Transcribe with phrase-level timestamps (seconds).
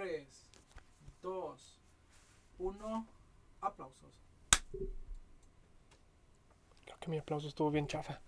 [0.00, 0.26] 3,
[1.22, 1.78] 2,
[2.58, 3.06] 1.
[3.60, 4.14] Aplausos.
[6.86, 8.18] Creo que mi aplauso estuvo bien chafa.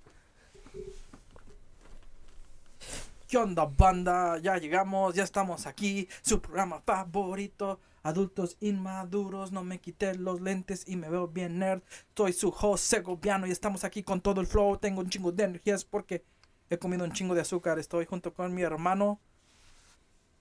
[3.27, 4.37] ¿Qué onda, banda?
[4.37, 6.07] Ya llegamos, ya estamos aquí.
[6.21, 7.81] Su programa favorito.
[8.03, 11.81] Adultos inmaduros, no me quité los lentes y me veo bien nerd.
[12.15, 14.77] Soy su host segoviano y estamos aquí con todo el flow.
[14.77, 16.23] Tengo un chingo de energías porque
[16.69, 17.79] he comido un chingo de azúcar.
[17.79, 19.21] Estoy junto con mi hermano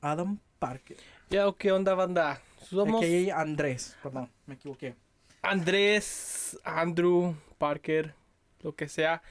[0.02, 0.98] Adam Parker.
[1.32, 2.40] Ya, ¿qué onda, banda?
[2.70, 3.98] Somos AKA Andrés.
[4.04, 4.94] Perdón, me equivoqué.
[5.41, 8.13] Andrés, Andrew, Parker,
[8.62, 9.23] lo que sea.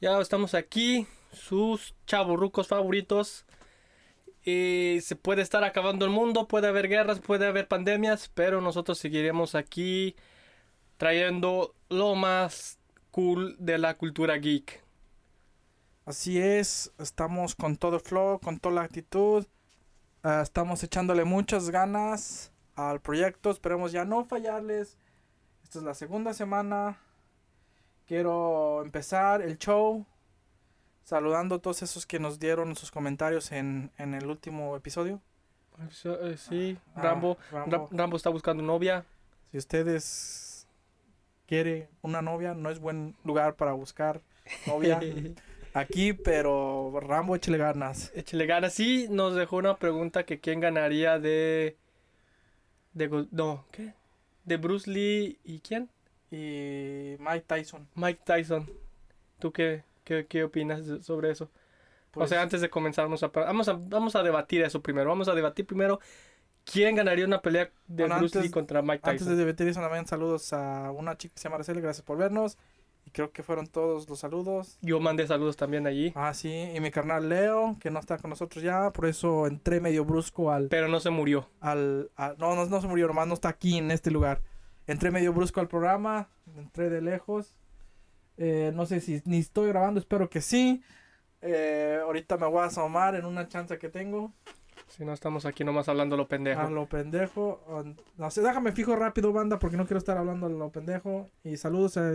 [0.00, 3.44] Ya estamos aquí, sus chaburrucos favoritos.
[4.44, 8.98] Y se puede estar acabando el mundo, puede haber guerras, puede haber pandemias, pero nosotros
[8.98, 10.14] seguiremos aquí
[10.96, 12.78] trayendo lo más
[13.10, 14.80] cool de la cultura geek.
[16.04, 19.44] Así es, estamos con todo el flow, con toda la actitud.
[20.22, 23.50] Ah, estamos echándole muchas ganas al proyecto.
[23.50, 24.96] Esperemos ya no fallarles.
[25.64, 26.98] Esta es la segunda semana.
[28.06, 30.06] Quiero empezar el show
[31.02, 35.20] saludando a todos esos que nos dieron sus comentarios en, en el último episodio.
[36.04, 37.88] Eh, Sí, Ah, Rambo, Rambo.
[37.90, 39.04] Ra- Rambo está buscando novia.
[39.50, 40.66] Si ustedes
[41.46, 44.20] quiere una novia, no es buen lugar para buscar
[44.66, 45.00] novia
[45.74, 48.12] aquí, pero Rambo, échale ganas.
[48.14, 48.74] Échale ganas.
[48.74, 51.76] Sí, nos dejó una pregunta que quién ganaría de...
[52.92, 53.94] de no, ¿qué?
[54.44, 55.88] De Bruce Lee y quién?
[56.30, 57.88] Y Mike Tyson.
[57.94, 58.68] Mike Tyson.
[59.38, 61.50] ¿Tú qué, qué, qué opinas sobre eso?
[62.10, 65.08] Pues, o sea, antes de comenzar, vamos a, vamos, a, vamos a debatir eso primero.
[65.08, 65.98] Vamos a debatir primero
[66.64, 69.36] quién ganaría una pelea de Bueno, Bruce antes- Lee contra Mike Antes Tyson.
[69.36, 72.58] de debatir eso, también saludos a una chica que se llama Araceli, gracias por vernos.
[73.04, 74.78] Y creo que fueron todos los saludos.
[74.80, 76.12] Yo mandé saludos también allí.
[76.14, 79.80] Ah, sí, y mi carnal Leo, que no está con nosotros ya, por eso entré
[79.80, 80.68] medio brusco al...
[80.68, 81.48] Pero no se murió.
[81.60, 84.40] al a- no, no, no se murió, nomás no está aquí en este lugar.
[84.86, 87.56] Entré medio brusco al programa, entré de lejos.
[88.36, 90.82] Eh, no sé si ni estoy grabando, espero que sí.
[91.40, 94.32] Eh, ahorita me voy a asomar en una chance que tengo.
[94.88, 96.60] Si no estamos aquí nomás hablando lo pendejo.
[96.60, 97.60] A lo pendejo.
[98.16, 101.28] No sé, déjame fijo rápido, banda, porque no quiero estar hablando a lo pendejo.
[101.44, 102.12] Y saludos a,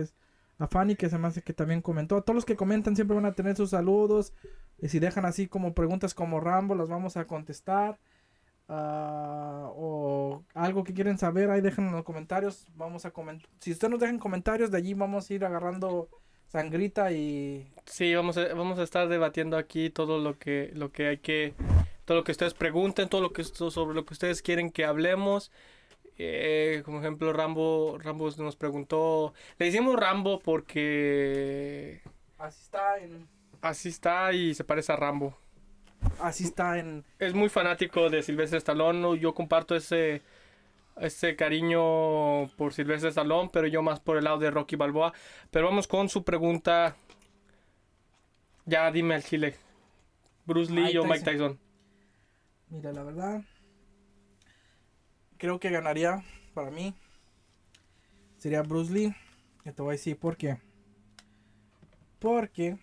[0.58, 2.22] a Fanny, que se me hace que también comentó.
[2.22, 4.32] Todos los que comentan siempre van a tener sus saludos.
[4.78, 7.98] Y si dejan así como preguntas como Rambo, las vamos a contestar.
[8.68, 12.66] Ah, o algo que quieren saber, ahí dejen en los comentarios.
[12.74, 13.48] Vamos a comentar.
[13.60, 16.08] Si ustedes nos dejan comentarios, de allí vamos a ir agarrando
[16.48, 21.08] sangrita y Sí, vamos a, vamos a estar debatiendo aquí todo lo que, lo que
[21.08, 21.54] hay que,
[22.04, 25.50] todo lo que ustedes pregunten, todo lo que sobre lo que ustedes quieren que hablemos.
[26.20, 32.02] Eh, como ejemplo, Rambo, Rambo nos preguntó, le decimos Rambo porque
[32.38, 33.28] así está en.
[33.62, 35.38] así está y se parece a Rambo.
[36.20, 37.04] Así está en.
[37.20, 40.22] Es muy fanático de Silvestre Stallone, yo comparto ese,
[40.96, 45.12] ese cariño por Silvestre Stallone, pero yo más por el lado de Rocky Balboa.
[45.52, 46.96] Pero vamos con su pregunta.
[48.66, 49.54] Ya dime al chile.
[50.44, 51.24] Bruce Lee Mike o Mike.
[51.24, 51.58] Tyson.
[52.70, 53.42] Mira, la verdad,
[55.38, 56.22] creo que ganaría
[56.54, 56.94] para mí.
[58.38, 59.14] Sería Bruce Lee.
[59.64, 60.58] Y te voy a decir por qué.
[62.18, 62.78] Porque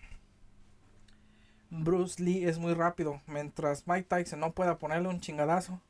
[1.70, 3.20] Bruce Lee es muy rápido.
[3.26, 5.80] Mientras Mike Tyson no pueda ponerle un chingadazo.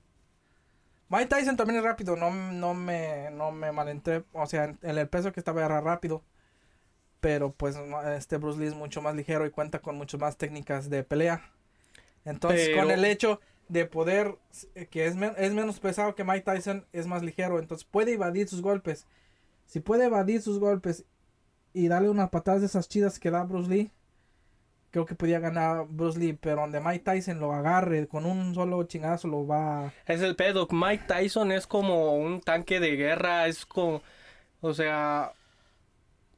[1.08, 2.16] Mike Tyson también es rápido.
[2.16, 4.24] No, no me, no me malentré.
[4.32, 6.22] O sea, en, en el peso que estaba era rápido.
[7.20, 7.76] Pero pues
[8.16, 11.42] este Bruce Lee es mucho más ligero y cuenta con muchas más técnicas de pelea.
[12.24, 14.38] Entonces, con el hecho de poder,
[14.74, 17.58] eh, que es, es menos pesado que Mike Tyson, es más ligero.
[17.58, 19.06] Entonces, puede evadir sus golpes.
[19.66, 21.04] Si puede evadir sus golpes
[21.72, 23.90] y darle unas patadas de esas chidas que da Bruce Lee,
[24.90, 26.34] creo que podía ganar Bruce Lee.
[26.34, 29.92] Pero donde Mike Tyson lo agarre con un solo chingazo, lo va.
[30.06, 30.68] Es el pedo.
[30.70, 33.46] Mike Tyson es como un tanque de guerra.
[33.48, 34.02] Es como.
[34.60, 35.32] O sea.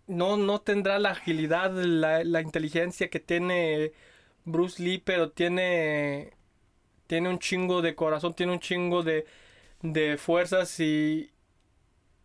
[0.06, 3.92] No, no tendrá la agilidad, la, la inteligencia que tiene
[4.46, 6.32] Bruce Lee, pero tiene.
[7.08, 9.26] Tiene un chingo de corazón, tiene un chingo de,
[9.82, 11.32] de fuerzas y.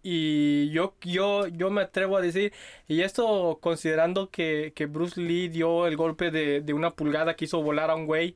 [0.05, 2.51] Y yo, yo, yo me atrevo a decir,
[2.87, 7.45] y esto considerando que, que Bruce Lee dio el golpe de, de una pulgada que
[7.45, 8.35] hizo volar a un güey,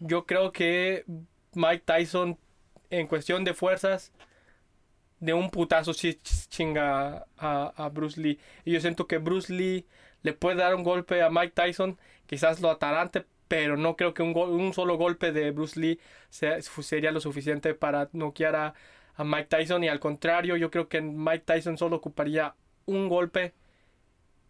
[0.00, 1.04] yo creo que
[1.54, 2.38] Mike Tyson,
[2.90, 4.12] en cuestión de fuerzas,
[5.20, 8.38] de un putazo sí ch- chinga a, a Bruce Lee.
[8.64, 9.86] Y yo siento que Bruce Lee
[10.22, 14.22] le puede dar un golpe a Mike Tyson, quizás lo atarante, pero no creo que
[14.22, 15.98] un, un solo golpe de Bruce Lee
[16.28, 18.74] sea- sería lo suficiente para noquear a,
[19.16, 19.82] a Mike Tyson.
[19.82, 22.54] Y al contrario, yo creo que Mike Tyson solo ocuparía
[22.86, 23.54] un golpe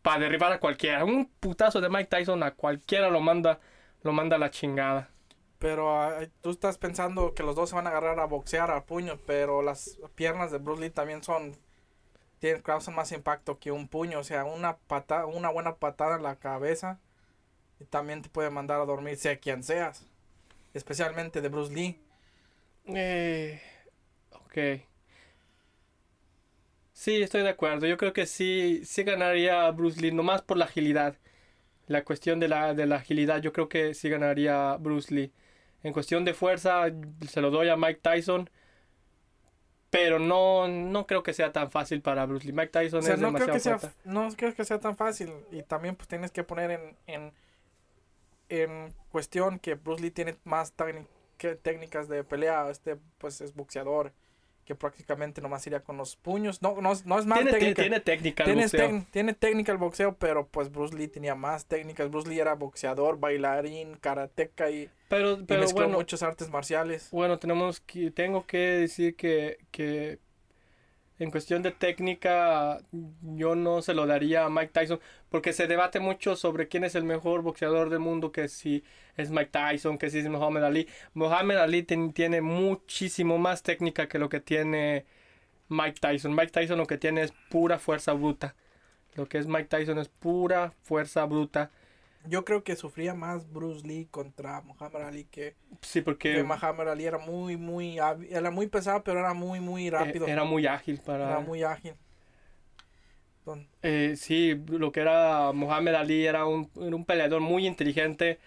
[0.02, 1.02] para derribar a cualquiera.
[1.06, 3.58] Un putazo de Mike Tyson a cualquiera lo manda,
[4.02, 5.08] lo manda a la chingada.
[5.58, 5.98] Pero
[6.42, 9.62] tú estás pensando que los dos se van a agarrar a boxear a puño, pero
[9.62, 11.56] las piernas de Bruce Lee también son
[12.38, 16.22] tienen causan más impacto que un puño, o sea, una patada, una buena patada en
[16.22, 17.00] la cabeza
[17.88, 20.06] también te puede mandar a dormir sea quien seas,
[20.74, 22.00] especialmente de Bruce Lee.
[22.86, 23.60] Eh,
[24.32, 24.82] ok.
[26.92, 27.86] Sí, estoy de acuerdo.
[27.86, 31.16] Yo creo que sí, sí ganaría Bruce Lee, nomás por la agilidad.
[31.86, 35.32] La cuestión de la, de la agilidad, yo creo que sí ganaría Bruce Lee.
[35.82, 36.84] En cuestión de fuerza,
[37.26, 38.50] se lo doy a Mike Tyson.
[39.88, 42.52] Pero no, no creo que sea tan fácil para Bruce Lee.
[42.52, 44.94] Mike Tyson O sea, es no demasiado creo, que sea, no creo que sea tan
[44.94, 45.32] fácil.
[45.50, 47.32] Y también pues tienes que poner en, en,
[48.50, 50.74] en cuestión que Bruce Lee tiene más
[51.38, 52.68] que técnicas de pelea.
[52.70, 54.12] Este pues es boxeador
[54.66, 56.62] que prácticamente nomás iría con los puños.
[56.62, 57.82] No, no, es- no es más Tiene, técnica.
[57.82, 59.06] tiene técnica el Tiene, boxeo.
[59.10, 62.08] tiene técnica el boxeo, pero pues Bruce Lee tenía más técnicas.
[62.10, 67.08] Bruce Lee era boxeador, bailarín, karateca y, Pero, y pero mezcló bueno, muchas artes marciales.
[67.10, 70.20] bueno, tenemos que, tengo que decir que, que
[71.20, 72.78] en cuestión de técnica
[73.22, 76.94] yo no se lo daría a Mike Tyson porque se debate mucho sobre quién es
[76.94, 78.82] el mejor boxeador del mundo, que si
[79.18, 80.88] es Mike Tyson, que si es Muhammad Ali.
[81.12, 85.04] Muhammad Ali tiene muchísimo más técnica que lo que tiene
[85.68, 86.34] Mike Tyson.
[86.34, 88.56] Mike Tyson lo que tiene es pura fuerza bruta.
[89.14, 91.70] Lo que es Mike Tyson es pura fuerza bruta.
[92.28, 96.90] Yo creo que sufría más Bruce Lee contra Muhammad Ali que, Sí, porque que Muhammad
[96.90, 100.26] Ali era muy, muy, era muy pesado, pero era muy, muy rápido.
[100.26, 101.30] eh, era muy ágil para...
[101.30, 101.94] Era muy ágil.
[103.82, 108.38] Eh, sí, lo que era Muhammad Ali era un, era un peleador muy inteligente.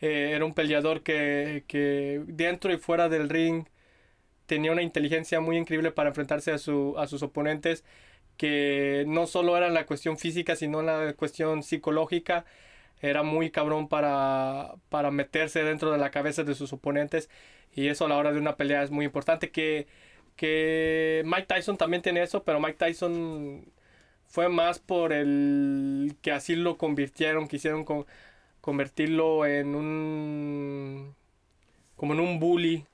[0.00, 3.66] eh, era un peleador que, que dentro y fuera del ring
[4.46, 7.84] tenía una inteligencia muy increíble para enfrentarse a, su, a sus oponentes.
[8.36, 12.44] Que no solo era la cuestión física, sino la cuestión psicológica.
[13.02, 17.30] Era muy cabrón para, para meterse dentro de la cabeza de sus oponentes.
[17.74, 19.50] Y eso a la hora de una pelea es muy importante.
[19.50, 19.88] Que,
[20.36, 23.66] que Mike Tyson también tiene eso, pero Mike Tyson
[24.26, 28.06] fue más por el que así lo convirtieron, quisieron co-
[28.60, 31.16] convertirlo en un
[31.96, 32.86] como en un bully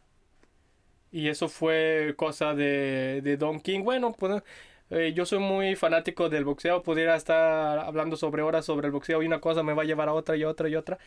[1.11, 3.83] y eso fue cosa de, de Don King.
[3.83, 4.43] Bueno, pues
[4.91, 9.23] eh, yo soy muy fanático del boxeo, pudiera estar hablando sobre horas sobre el boxeo
[9.23, 10.99] y una cosa me va a llevar a otra y otra y otra,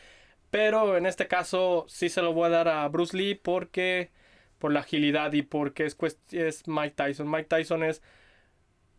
[0.50, 4.10] pero en este caso sí se lo voy a dar a Bruce Lee porque
[4.58, 5.96] por la agilidad y porque es,
[6.30, 7.28] es Mike Tyson.
[7.28, 8.00] Mike Tyson es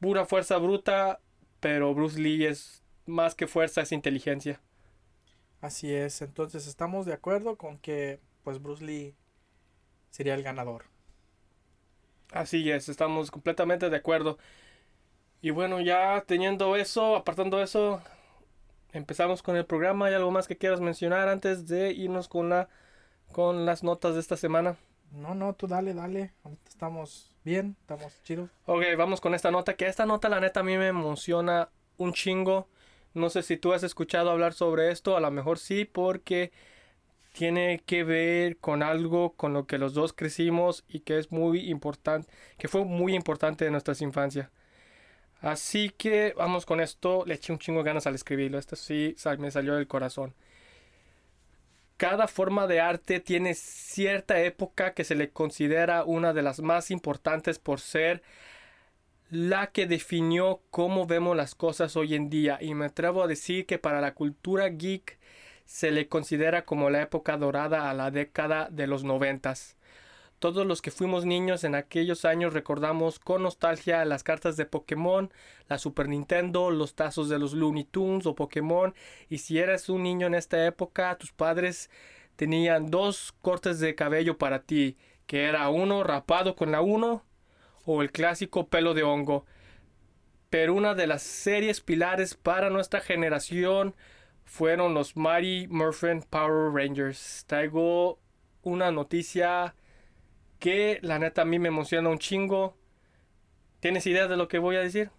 [0.01, 1.21] pura fuerza bruta,
[1.61, 4.59] pero Bruce Lee es más que fuerza, es inteligencia.
[5.61, 6.21] Así es.
[6.21, 9.15] Entonces estamos de acuerdo con que pues Bruce Lee
[10.09, 10.83] sería el ganador.
[12.33, 14.37] Así es, estamos completamente de acuerdo.
[15.43, 18.01] Y bueno, ya teniendo eso, apartando eso,
[18.93, 20.05] empezamos con el programa.
[20.05, 22.69] ¿Hay algo más que quieras mencionar antes de irnos con la
[23.33, 24.77] con las notas de esta semana?
[25.11, 26.31] No, no, tú dale, dale.
[26.65, 28.51] Estamos bien, estamos chidos.
[28.67, 31.67] Ok, vamos con esta nota, que esta nota la neta a mí me emociona
[31.97, 32.69] un chingo.
[33.13, 36.53] No sé si tú has escuchado hablar sobre esto, a lo mejor sí, porque
[37.33, 41.69] tiene que ver con algo con lo que los dos crecimos y que es muy
[41.69, 44.49] importante, que fue muy importante en nuestras infancias.
[45.43, 49.13] Así que vamos con esto, le eché un chingo de ganas al escribirlo, esto sí
[49.17, 50.33] sal- me salió del corazón.
[51.97, 56.91] Cada forma de arte tiene cierta época que se le considera una de las más
[56.91, 58.21] importantes por ser
[59.29, 63.65] la que definió cómo vemos las cosas hoy en día y me atrevo a decir
[63.65, 65.17] que para la cultura geek
[65.65, 69.75] se le considera como la época dorada a la década de los noventas.
[70.43, 75.31] Todos los que fuimos niños en aquellos años recordamos con nostalgia las cartas de Pokémon,
[75.69, 78.93] la Super Nintendo, los tazos de los Looney Tunes o Pokémon
[79.29, 81.89] y si eres un niño en esta época tus padres
[82.35, 84.97] tenían dos cortes de cabello para ti,
[85.27, 87.23] que era uno rapado con la 1
[87.85, 89.45] o el clásico pelo de hongo.
[90.49, 93.95] Pero una de las series pilares para nuestra generación
[94.43, 97.45] fueron los Mighty Morphin Power Rangers.
[97.47, 98.19] Traigo
[98.61, 99.73] una noticia
[100.63, 102.77] que la neta a mí me emociona un chingo.
[103.81, 105.11] ¿Tienes idea de lo que voy a decir?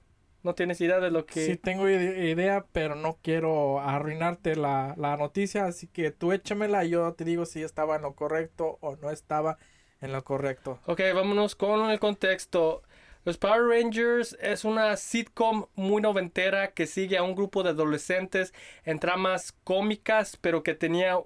[0.43, 1.45] ¿No tienes idea de lo que...
[1.45, 6.87] Sí, tengo ide- idea, pero no quiero arruinarte la, la noticia, así que tú échamela
[6.87, 9.59] y yo te digo si estaba en lo correcto o no estaba
[10.01, 10.81] en lo correcto.
[10.87, 12.83] Ok, vámonos con el contexto.
[13.27, 18.55] Los Power Rangers es una sitcom muy noventera que sigue a un grupo de adolescentes
[18.85, 21.19] en tramas cómicas, pero que tenía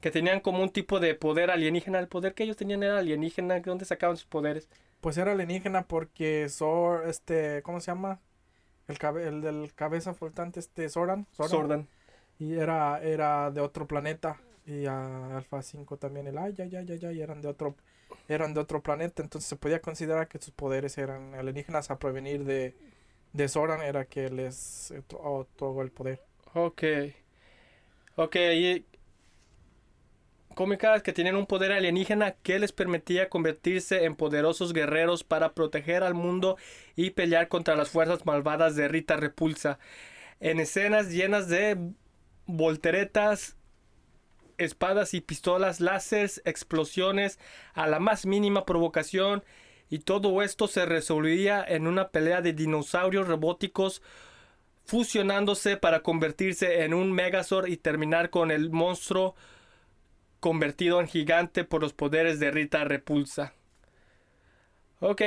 [0.00, 1.98] que tenían como un tipo de poder alienígena.
[1.98, 3.54] El poder que ellos tenían era alienígena.
[3.56, 4.68] ¿De dónde sacaban sus poderes?
[5.00, 8.20] Pues era alienígena porque Sor, este, ¿cómo se llama?
[8.88, 11.26] El, cabe- el del cabeza flotante, este, Soran.
[11.32, 11.88] Sordan.
[12.38, 14.40] Y era, era de otro planeta.
[14.66, 17.76] y a Alpha 5 también el ay, ay, ay, ay, eran de otro
[18.28, 22.44] eran de otro planeta, entonces se podía considerar que sus poderes eran alienígenas a prevenir
[22.44, 22.76] de
[23.32, 26.20] de Zoran era que les eh, to- otorgó el poder.
[26.54, 26.82] Ok.
[28.16, 28.84] Ok, y
[30.54, 36.02] cómicas que tenían un poder alienígena que les permitía convertirse en poderosos guerreros para proteger
[36.02, 36.56] al mundo
[36.96, 39.78] y pelear contra las fuerzas malvadas de Rita Repulsa.
[40.40, 41.78] En escenas llenas de
[42.46, 43.56] volteretas,
[44.58, 47.38] espadas y pistolas, láseres, explosiones,
[47.74, 49.44] a la más mínima provocación,
[49.88, 54.02] y todo esto se resolvía en una pelea de dinosaurios robóticos
[54.84, 59.34] fusionándose para convertirse en un Megazord y terminar con el monstruo
[60.40, 63.54] convertido en gigante por los poderes de Rita Repulsa.
[65.00, 65.22] Ok,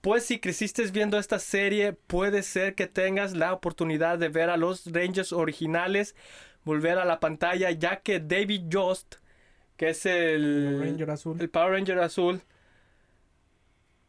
[0.00, 4.56] pues si creciste viendo esta serie, puede ser que tengas la oportunidad de ver a
[4.56, 6.14] los Rangers originales
[6.64, 9.16] volver a la pantalla, ya que David Jost,
[9.76, 11.36] que es el, El Ranger azul.
[11.40, 12.42] el Power Ranger azul,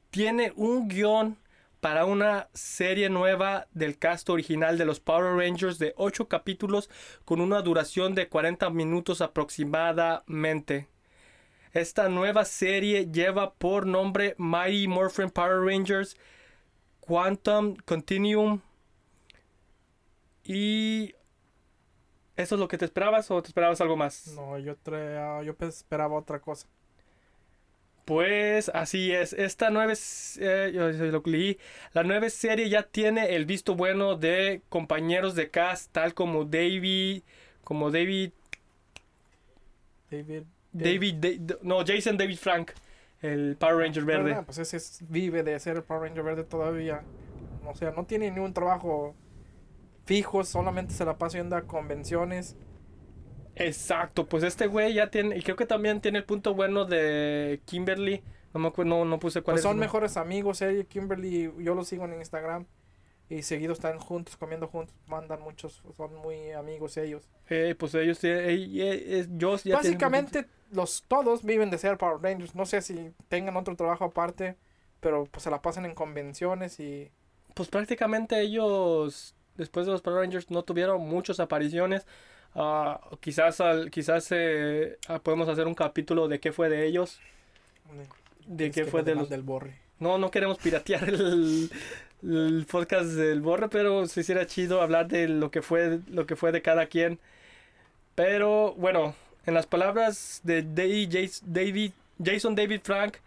[0.09, 1.37] tiene un guion
[1.81, 6.89] para una serie nueva del cast original de los Power Rangers de 8 capítulos
[7.25, 10.87] con una duración de 40 minutos aproximadamente.
[11.73, 16.15] Esta nueva serie lleva por nombre Mighty Morphin Power Rangers
[16.99, 18.61] Quantum Continuum.
[20.43, 21.15] Y...
[22.35, 24.27] ¿Eso es lo que te esperabas o te esperabas algo más?
[24.35, 24.75] No, yo
[25.43, 26.67] yo esperaba otra cosa.
[28.05, 31.57] Pues así es, esta nueva, eh, yo- yo lo leí,
[31.93, 37.21] la nueva serie ya tiene el visto bueno de compañeros de cast tal como David,
[37.63, 38.31] como David,
[40.09, 40.43] David.
[40.73, 42.71] David, Da- no, Jason David Frank,
[43.21, 44.23] el Power Ranger verde.
[44.23, 44.45] ¿Verdad?
[44.45, 47.03] Pues ese es- vive de ser el Power Ranger verde todavía.
[47.65, 49.13] O sea, no tiene ni un trabajo
[50.05, 52.55] fijo, solamente se la pasa yendo a convenciones.
[53.55, 57.61] Exacto, pues este güey ya tiene, y creo que también tiene el punto bueno de
[57.65, 59.69] Kimberly, no me acuerdo, no, no puse cuál Pues es.
[59.69, 62.65] son mejores amigos, ella y Kimberly, yo los sigo en Instagram.
[63.29, 67.29] Y seguido están juntos, comiendo juntos, mandan muchos, son muy amigos ellos.
[67.49, 72.21] Eh, pues ellos, eh, eh, eh, ya tiene- Básicamente, los todos viven de ser Power
[72.21, 72.55] Rangers.
[72.55, 74.57] No sé si tengan otro trabajo aparte,
[74.99, 77.09] pero pues se la pasan en convenciones y
[77.53, 82.05] pues prácticamente ellos después de los Power Rangers no tuvieron muchas apariciones.
[82.55, 87.19] Ah, quizás al- quizás eh, ah, podemos hacer un capítulo de qué fue de ellos,
[88.45, 89.75] de es qué fue de los del borre.
[89.99, 91.69] no no queremos piratear el,
[92.23, 96.35] el podcast del borre, pero si hiciera chido hablar de lo que fue lo que
[96.35, 97.19] fue de cada quien.
[98.15, 99.15] Pero bueno,
[99.45, 101.91] en las palabras de David
[102.23, 103.17] Jason David Frank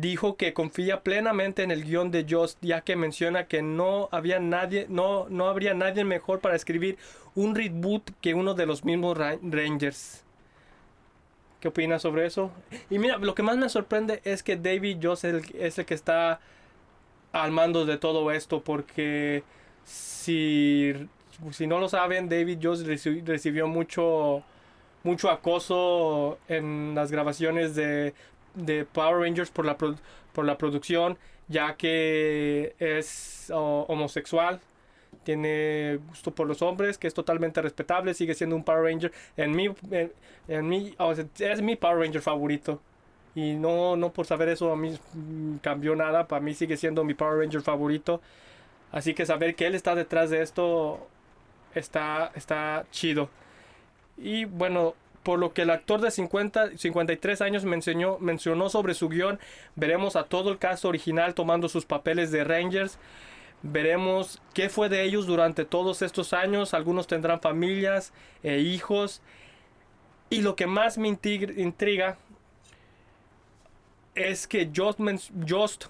[0.00, 4.38] dijo que confía plenamente en el guion de Joss, ya que menciona que no había
[4.40, 6.98] nadie, no, no habría nadie mejor para escribir
[7.34, 10.22] un reboot que uno de los mismos Ra- Rangers.
[11.60, 12.50] ¿Qué opinas sobre eso?
[12.90, 16.40] Y mira, lo que más me sorprende es que David Joss es el, que está
[17.32, 19.42] al mando de todo esto, porque
[19.84, 20.92] si,
[21.52, 24.42] si no lo saben, David Joss reci- recibió mucho,
[25.02, 28.14] mucho acoso en las grabaciones de,
[28.56, 29.94] de Power Rangers por la, pro-
[30.32, 31.16] por la producción,
[31.48, 34.60] ya que es homosexual,
[35.22, 39.12] tiene gusto por los hombres, que es totalmente respetable, sigue siendo un Power Ranger.
[39.36, 40.12] En mi, en,
[40.48, 40.94] en mi,
[41.38, 42.80] es mi Power Ranger favorito.
[43.34, 44.98] Y no, no por saber eso a mí
[45.62, 48.20] cambió nada, para mí sigue siendo mi Power Ranger favorito.
[48.92, 51.06] Así que saber que él está detrás de esto
[51.74, 53.28] está, está chido.
[54.16, 54.94] Y bueno,
[55.26, 59.40] por lo que el actor de 50, 53 años mencionó, mencionó sobre su guion,
[59.74, 62.96] veremos a todo el cast original tomando sus papeles de Rangers.
[63.60, 66.74] Veremos qué fue de ellos durante todos estos años.
[66.74, 68.12] Algunos tendrán familias
[68.44, 69.20] e hijos.
[70.30, 72.18] Y lo que más me intriga
[74.14, 75.00] es que Jost,
[75.48, 75.86] Jost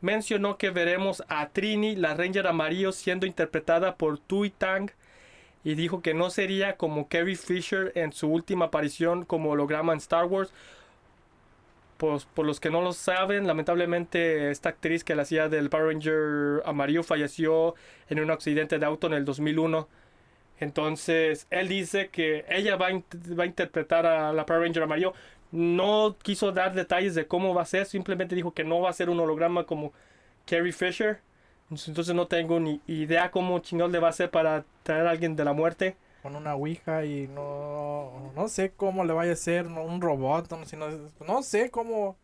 [0.00, 4.90] mencionó que veremos a Trini, la Ranger amarillo, siendo interpretada por Tui Tang.
[5.64, 9.98] Y dijo que no sería como Carrie Fisher en su última aparición como holograma en
[9.98, 10.52] Star Wars.
[11.98, 15.88] Pues por los que no lo saben, lamentablemente esta actriz que la hacía del Power
[15.88, 17.74] Ranger amarillo falleció
[18.08, 19.86] en un accidente de auto en el 2001.
[20.60, 22.92] Entonces, él dice que ella va a,
[23.38, 25.12] va a interpretar a la Power Ranger amarillo.
[25.52, 28.92] No quiso dar detalles de cómo va a ser, simplemente dijo que no va a
[28.94, 29.92] ser un holograma como
[30.46, 31.20] Carrie Fisher.
[31.70, 35.36] Entonces no tengo ni idea cómo chingón le va a hacer para traer a alguien
[35.36, 35.96] de la muerte.
[36.22, 40.50] Con una ouija y no, no sé cómo le vaya a ser no, un robot,
[40.50, 42.16] no, si no, sé cómo...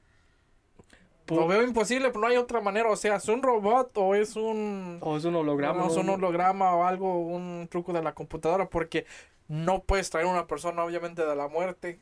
[1.28, 2.90] Lo Por- veo imposible, pero no hay otra manera.
[2.90, 4.98] O sea, ¿es un robot o es un...
[5.00, 5.80] O es un holograma.
[5.80, 8.68] no, es un holograma o algo, un truco de la computadora?
[8.68, 9.06] Porque
[9.48, 12.00] no puedes traer una persona obviamente de la muerte.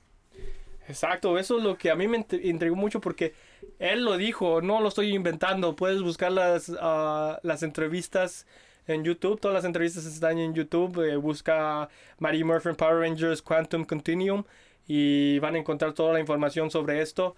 [0.89, 3.33] Exacto, eso es lo que a mí me int- intrigó mucho porque
[3.79, 8.47] él lo dijo, no lo estoy inventando, puedes buscar las, ah, las entrevistas
[8.87, 13.85] en YouTube, todas las entrevistas están en YouTube, eh, busca Mary Murphy Power Rangers Quantum
[13.85, 14.45] Continuum
[14.87, 17.37] y van a encontrar toda la información sobre esto,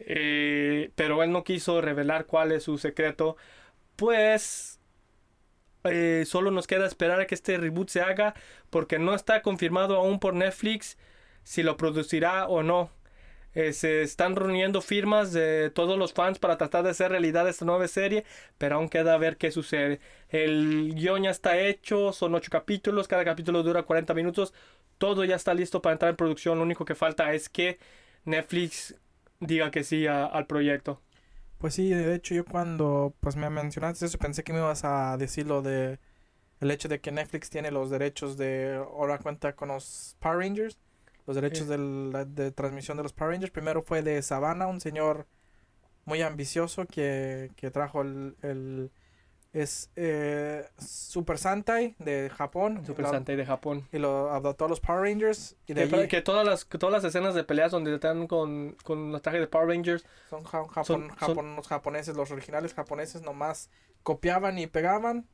[0.00, 3.36] Eh, pero él no quiso revelar cuál es su secreto,
[3.96, 4.80] pues
[5.84, 8.34] eh, solo nos queda esperar a que este reboot se haga
[8.70, 10.98] porque no está confirmado aún por Netflix
[11.44, 12.90] si lo producirá o no.
[13.54, 17.64] Eh, se están reuniendo firmas de todos los fans para tratar de hacer realidad esta
[17.64, 18.24] nueva serie,
[18.58, 20.00] pero aún queda ver qué sucede.
[20.28, 24.52] El guion ya está hecho, son ocho capítulos, cada capítulo dura 40 minutos,
[24.98, 27.78] todo ya está listo para entrar en producción, lo único que falta es que
[28.24, 28.94] Netflix
[29.40, 31.00] diga que sí al proyecto.
[31.58, 35.16] Pues sí, de hecho yo cuando pues me mencionaste eso pensé que me ibas a
[35.16, 35.98] decir lo de
[36.60, 40.78] el hecho de que Netflix tiene los derechos de ahora cuenta con los Power Rangers,
[41.28, 41.74] los derechos Sí.
[41.74, 43.52] de, transmisión de los Power Rangers.
[43.52, 45.26] Primero fue de Savannah, un señor
[46.06, 48.90] muy ambicioso que, que trajo el, el-
[49.52, 53.88] es eh, Super Sentai de Japón Super lo- Sentai de Japón.
[53.92, 57.04] y lo adoptó a los Power Rangers y de Que, todas las que todas las
[57.04, 60.84] escenas de peleas donde están con, con los trajes de Power Rangers son, ja- Japón-
[60.84, 63.70] son- Japón- los japoneses, los originales japoneses nomás
[64.02, 65.26] copiaban y pegaban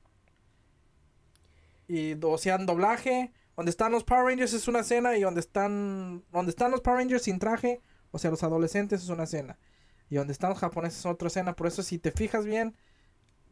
[1.88, 3.32] y hacían doblaje.
[3.56, 6.98] Donde están los Power Rangers es una escena y donde están donde están los Power
[6.98, 7.80] Rangers sin traje,
[8.10, 9.58] o sea, los adolescentes es una escena.
[10.10, 11.56] Y donde están los japoneses es otra escena.
[11.56, 12.76] Por eso si te fijas bien,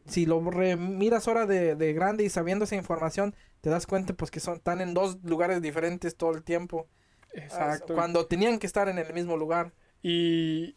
[0.05, 4.29] si lo miras ahora de, de grande y sabiendo esa información, te das cuenta pues
[4.29, 6.87] que son están en dos lugares diferentes todo el tiempo.
[7.33, 7.95] Exacto.
[7.95, 9.73] Cuando tenían que estar en el mismo lugar.
[10.01, 10.75] Y,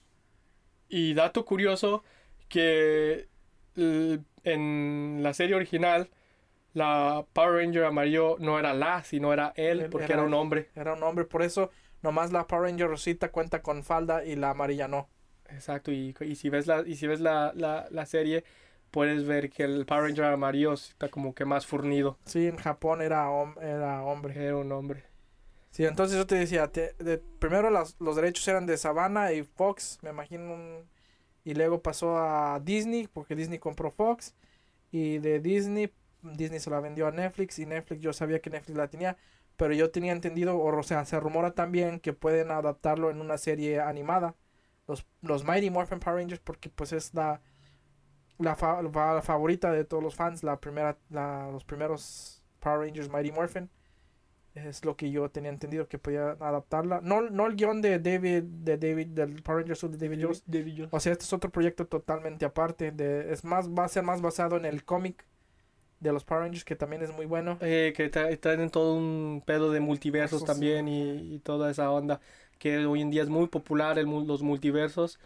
[0.89, 2.05] y dato curioso
[2.49, 3.29] que
[3.75, 6.11] en la serie original
[6.77, 10.35] la Power Ranger amarillo no era la, sino era él, Él porque era era un
[10.35, 10.69] hombre.
[10.75, 11.71] Era un hombre, por eso
[12.03, 15.09] nomás la Power Ranger Rosita cuenta con falda y la amarilla no.
[15.49, 18.45] Exacto, y, y si ves la, y si ves la, la, la serie,
[18.91, 22.19] puedes ver que el Power Ranger amarillo está como que más fornido.
[22.27, 24.35] Sí, en Japón era, hom- era hombre.
[24.37, 25.05] Era un hombre.
[25.71, 29.43] Sí, entonces yo te decía, te- de- primero las- los derechos eran de Savannah y
[29.45, 30.89] Fox, me imagino, un-
[31.45, 34.35] y luego pasó a Disney, porque Disney compró Fox,
[34.91, 35.91] y de Disney,
[36.35, 39.17] Disney se la vendió a Netflix, y Netflix, yo sabía que Netflix la tenía,
[39.57, 43.39] pero yo tenía entendido, o, o sea, se rumora también que pueden adaptarlo en una
[43.39, 44.35] serie animada,
[44.87, 47.41] los, los Mighty Morphin Power Rangers, porque pues es la,
[48.39, 53.09] la, fa- la favorita de todos los fans, la primera, la, los primeros Power Rangers
[53.11, 53.71] Mighty Morphin.
[54.55, 57.03] Es lo que yo tenía entendido que podía adaptarla.
[57.03, 60.43] No, no el guion de David, de David, del Power Rangers de David Jones.
[60.47, 60.95] David Jones.
[60.95, 62.91] O sea, este es otro proyecto totalmente aparte.
[62.91, 65.27] De, es más, va a ser más basado en el cómic
[66.11, 67.59] de los Power Rangers, que también es muy bueno.
[67.61, 70.53] Eh, que tra- traen todo un pedo de multiversos Eso sí.
[70.53, 72.21] también y, y toda esa onda
[72.59, 75.19] que hoy en día es muy popular el, los multiversos.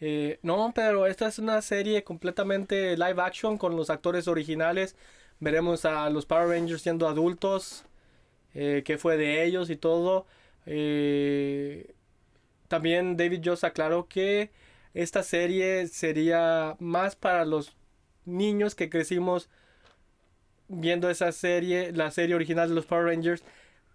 [0.00, 4.94] Eh, no, pero esta es una serie completamente live action con los actores originales.
[5.40, 7.84] Veremos a los Power Rangers siendo adultos,
[8.54, 10.26] eh, qué fue de ellos y todo.
[10.66, 11.94] Eh,
[12.68, 14.50] también David Jones aclaró que
[14.92, 17.76] esta serie sería más para los
[18.24, 19.48] niños que crecimos
[20.68, 23.44] viendo esa serie, la serie original de los Power Rangers,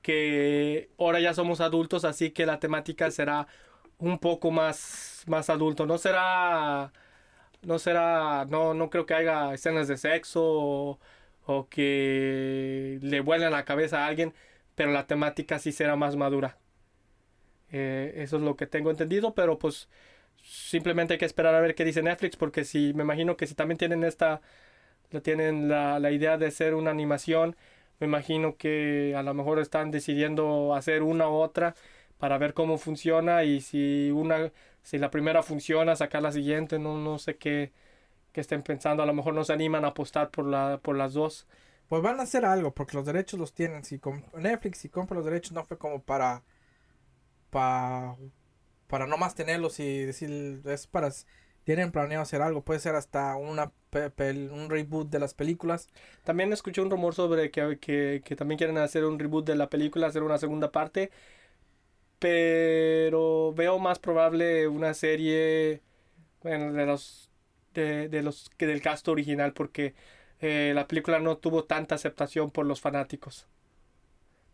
[0.02, 3.48] que ahora ya somos adultos, así que la temática será
[4.00, 5.86] un poco más, más adulto.
[5.86, 6.92] No será,
[7.64, 11.00] no será, no, no creo que haya escenas de sexo o,
[11.46, 14.34] o que le vuelen la cabeza a alguien,
[14.76, 16.58] pero la temática sí será más madura.
[17.72, 19.90] Eh, eso es lo que tengo entendido, pero pues
[20.44, 23.56] simplemente hay que esperar a ver qué dice Netflix, porque si me imagino que si
[23.56, 24.42] también tienen esta
[25.22, 27.56] tienen la, la idea de hacer una animación.
[28.00, 31.76] Me imagino que a lo mejor están decidiendo hacer una u otra
[32.18, 34.52] para ver cómo funciona y si una
[34.84, 37.72] si la primera funciona sacar la siguiente no no sé qué,
[38.34, 41.14] qué estén pensando a lo mejor no se animan a apostar por la por las
[41.14, 41.48] dos
[41.90, 43.84] Pues van a hacer algo, porque los derechos los tienen.
[43.84, 44.00] Si
[44.36, 46.44] Netflix, si compra los derechos, no fue como para.
[47.50, 48.16] para
[48.88, 50.62] para no más tenerlos y decir.
[50.66, 51.12] Es para.
[51.64, 52.64] Tienen planeado hacer algo.
[52.64, 53.72] Puede ser hasta una
[54.52, 55.90] un reboot de las películas.
[56.24, 59.70] también escuché un rumor sobre que, que, que también quieren hacer un reboot de la
[59.70, 61.12] película hacer una segunda parte
[62.20, 65.82] pero veo más probable una serie
[66.44, 67.32] bueno, de los
[67.74, 69.96] de, de los que del cast original porque
[70.40, 73.48] eh, la película no tuvo tanta aceptación por los fanáticos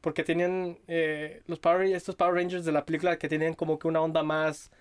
[0.02, 3.88] porque tenían eh, los Power estos Power Rangers de la película que tenían como que
[3.88, 4.72] una onda más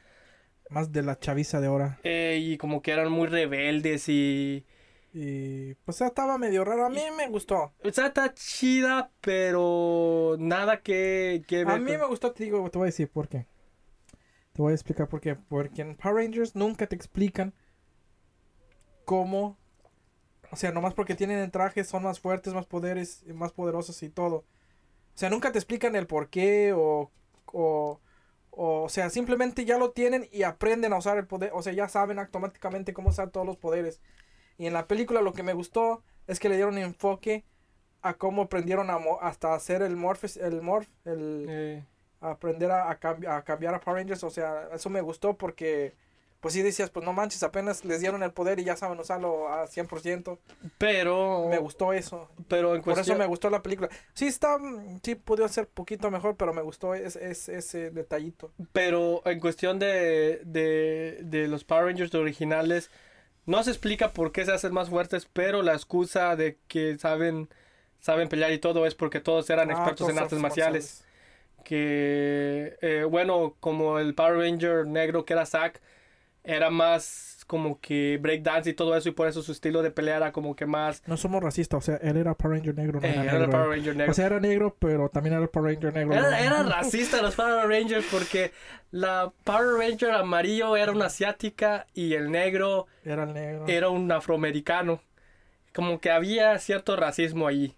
[0.71, 1.99] Más de la chaviza de ahora.
[2.03, 4.65] eh, y como que eran muy rebeldes y
[5.15, 6.85] Y pues estaba medio raro.
[6.85, 7.73] A mí me gustó.
[7.83, 12.45] O sea, está chida, pero nada que, que A ver mí con- me gustó, te
[12.45, 13.47] digo, te voy a decir por qué.
[14.53, 15.35] Te voy a explicar por qué.
[15.37, 17.55] Porque en Power Rangers nunca te explican
[19.05, 19.57] cómo.
[20.51, 24.09] O sea, nomás porque tienen el traje son más fuertes, más poderes, más poderosos y
[24.11, 24.37] todo.
[24.37, 27.11] O sea, nunca te explican el por qué o,
[27.47, 28.01] o,
[28.57, 31.51] o, o sea, simplemente ya lo tienen y aprenden a usar el poder.
[31.55, 34.01] O sea, ya saben automáticamente cómo usar todos los poderes.
[34.59, 37.45] Y en la película lo que me gustó es que le dieron enfoque
[38.03, 41.85] a cómo aprendieron a hasta hacer el morph, el morph, el Eh,
[42.21, 44.25] aprender a, a, cambi- a cambiar a Power Rangers.
[44.25, 45.95] O sea, eso me gustó porque,
[46.41, 49.49] pues sí decías, pues no manches, apenas les dieron el poder y ya saben usarlo
[49.49, 50.39] a 100%.
[50.79, 52.29] pero, Me gustó eso.
[52.49, 53.89] pero en Por eso me gustó la película.
[54.15, 54.59] Sí está,
[55.03, 58.53] sí pudo ser poquito mejor, pero me gustó ese, ese, ese detallito.
[58.73, 62.91] pero en cuestión de, de, de los Power Rangers originales,
[63.47, 67.49] no se explica por qué se hacen más fuertes, pero la excusa de que saben,
[68.01, 71.05] saben pelear y todo es porque todos eran Ah, expertos todos en artes marciales.
[71.65, 75.81] que eh, bueno como el Power Ranger negro que era Zack
[76.47, 80.17] era más como que breakdance y todo eso y por eso su estilo de pelea
[80.17, 83.07] era como que más No somos racistas, o sea, él era Power Ranger negro, no
[83.07, 83.51] eh, era era negro.
[83.51, 83.69] Power.
[83.71, 86.15] Ranger negro O sea, era negro, pero también era Power Ranger negro.
[86.15, 88.53] era, era racista los Power Rangers porque
[88.91, 93.65] la Power Ranger amarillo era una asiática y el negro Era el negro.
[93.69, 95.01] era un afroamericano
[95.75, 97.77] como que había cierto racismo allí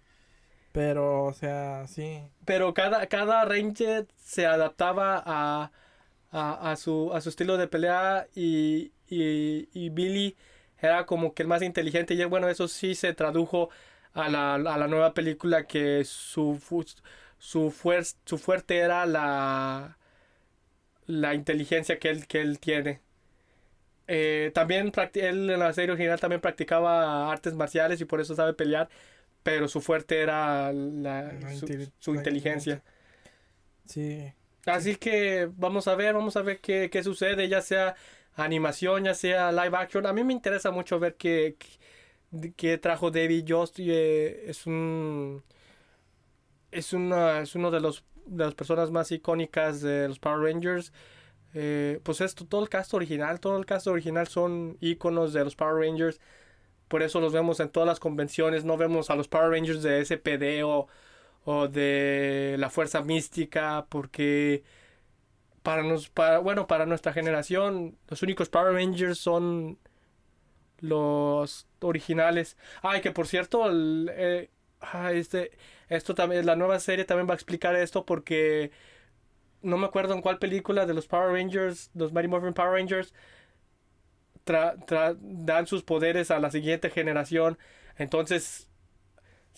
[0.71, 2.21] Pero, o sea, sí.
[2.45, 5.71] pero cada, cada Ranger se adaptaba a,
[6.31, 10.35] a, a su, a su estilo de pelea y, y, y Billy
[10.79, 13.69] era como que el más inteligente y bueno, eso sí se tradujo
[14.13, 16.59] a la, a la nueva película que su,
[17.37, 19.97] su, fuer- su fuerte era la,
[21.07, 23.01] la inteligencia que él, que él tiene.
[24.07, 28.53] Eh, también él en la serie original también practicaba artes marciales y por eso sabe
[28.53, 28.89] pelear,
[29.43, 32.83] pero su fuerte era la, La su, inteli- su la inteligencia.
[33.85, 34.33] Sí.
[34.69, 37.95] Así que vamos a ver, vamos a ver qué, qué sucede, ya sea
[38.35, 40.05] animación, ya sea live action.
[40.05, 41.57] A mí me interesa mucho ver qué,
[42.31, 43.79] qué, qué trajo David Yost.
[43.79, 45.43] y, eh, es un
[46.71, 50.93] es una es uno de los de las personas más icónicas de los Power Rangers.
[51.53, 55.55] Eh, pues esto, todo el cast original, todo el cast original son íconos de los
[55.55, 56.19] Power Rangers.
[56.87, 58.65] Por eso los vemos en todas las convenciones.
[58.65, 60.87] No vemos a los Power Rangers de SPD o,
[61.45, 63.85] o de la Fuerza Mística.
[63.89, 64.63] Porque
[65.63, 69.77] para nos, para, bueno, para nuestra generación, los únicos Power Rangers son
[70.79, 72.57] los originales.
[72.81, 74.49] Ay, que por cierto, el, eh,
[74.81, 75.51] ah, este,
[75.89, 78.71] esto también, la nueva serie también va a explicar esto porque
[79.61, 83.13] no me acuerdo en cuál película de los Power Rangers, los Mighty Morphin Power Rangers,
[84.45, 87.57] tra- tra- dan sus poderes a la siguiente generación.
[87.97, 88.68] Entonces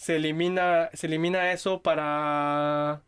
[0.02, 3.04] se elimina, se elimina eso para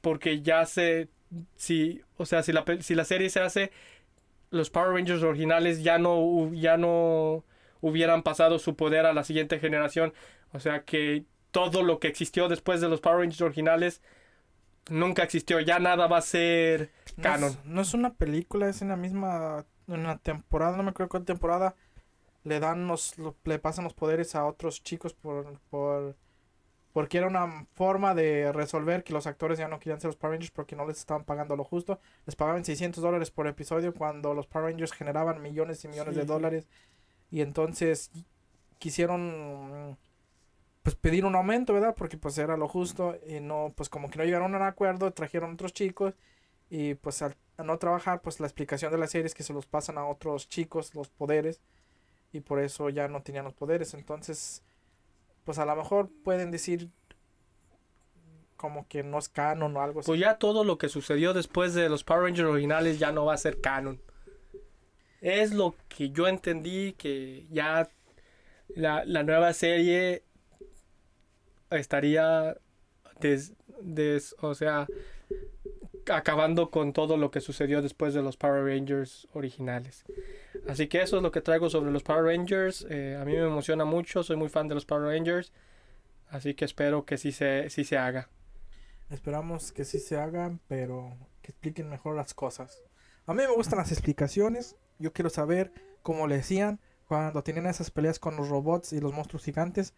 [0.00, 1.08] porque ya se
[1.54, 3.70] si o sea si la si la serie se hace
[4.50, 7.44] los Power Rangers originales ya no ya no
[7.80, 10.12] hubieran pasado su poder a la siguiente generación
[10.52, 14.02] o sea que todo lo que existió después de los Power Rangers originales
[14.90, 18.82] nunca existió ya nada va a ser No canon es, no es una película, es
[18.82, 19.66] en la misma.
[19.88, 21.74] En una temporada, no me acuerdo cuál temporada.
[22.44, 23.18] Le dan los.
[23.18, 25.58] lo- le pasan los poderes a otros chicos por.
[25.70, 26.16] por
[26.92, 30.34] porque era una forma de resolver que los actores ya no querían ser los Power
[30.34, 31.98] Rangers porque no les estaban pagando lo justo.
[32.26, 36.26] Les pagaban 600 dólares por episodio cuando los Power Rangers generaban millones y millones de
[36.26, 36.66] dólares.
[37.30, 38.10] Y entonces
[38.78, 39.96] quisieron
[40.82, 41.94] pues pedir un aumento, ¿verdad?
[41.96, 45.12] Porque pues era lo justo y no, pues como que no llegaron a un acuerdo,
[45.12, 46.14] trajeron otros chicos
[46.68, 49.52] y pues al a no trabajar, pues la explicación de la serie es que se
[49.52, 51.60] los pasan a otros chicos los poderes
[52.32, 53.94] y por eso ya no tenían los poderes.
[53.94, 54.62] Entonces,
[55.44, 56.88] pues a lo mejor pueden decir
[58.56, 60.06] como que no es canon o algo así.
[60.06, 63.34] pues ya todo lo que sucedió después de los Power Rangers originales ya no va
[63.34, 64.00] a ser canon
[65.20, 67.88] es lo que yo entendí que ya
[68.68, 70.22] la, la nueva serie
[71.70, 72.56] estaría
[73.20, 74.86] des, des- o sea
[76.10, 80.04] acabando con todo lo que sucedió después de los Power Rangers originales
[80.68, 83.42] así que eso es lo que traigo sobre los Power Rangers Eh, a mí me
[83.42, 85.52] emociona mucho soy muy fan de los Power Rangers
[86.30, 88.28] así que espero que sí se, sí se haga
[89.12, 92.82] Esperamos que sí se hagan, pero que expliquen mejor las cosas.
[93.26, 94.76] A mí me gustan las explicaciones.
[94.98, 95.70] Yo quiero saber
[96.02, 99.92] cómo le decían cuando tenían esas peleas con los robots y los monstruos gigantes.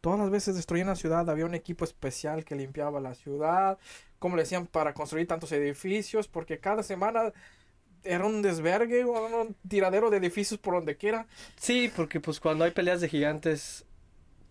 [0.00, 3.78] Todas las veces destruían la ciudad, había un equipo especial que limpiaba la ciudad.
[4.18, 7.32] Cómo le decían para construir tantos edificios, porque cada semana
[8.04, 11.26] era un desvergue, un tiradero de edificios por donde quiera.
[11.56, 13.84] Sí, porque pues cuando hay peleas de gigantes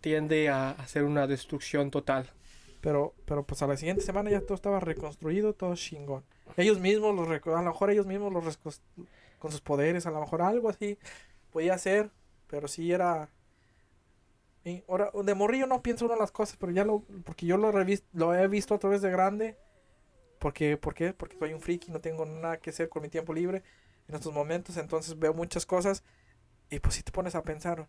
[0.01, 2.29] tiende a hacer una destrucción total.
[2.81, 6.23] Pero, pero pues a la siguiente semana ya todo estaba reconstruido, todo chingón.
[6.55, 8.57] Ellos mismos, los a lo mejor ellos mismos los
[9.39, 10.97] con sus poderes, a lo mejor algo así
[11.51, 12.11] podía ser,
[12.47, 13.29] pero sí era...
[14.67, 17.55] Y ahora, de morrillo no pienso una de las cosas, pero ya lo, porque yo
[17.55, 19.57] lo, lo he visto otra vez de grande,
[20.39, 21.13] porque, ¿por qué?
[21.13, 23.63] Porque soy un friki, no tengo nada que hacer con mi tiempo libre
[24.09, 26.03] en estos momentos, entonces veo muchas cosas
[26.69, 27.87] y pues si te pones a pensar,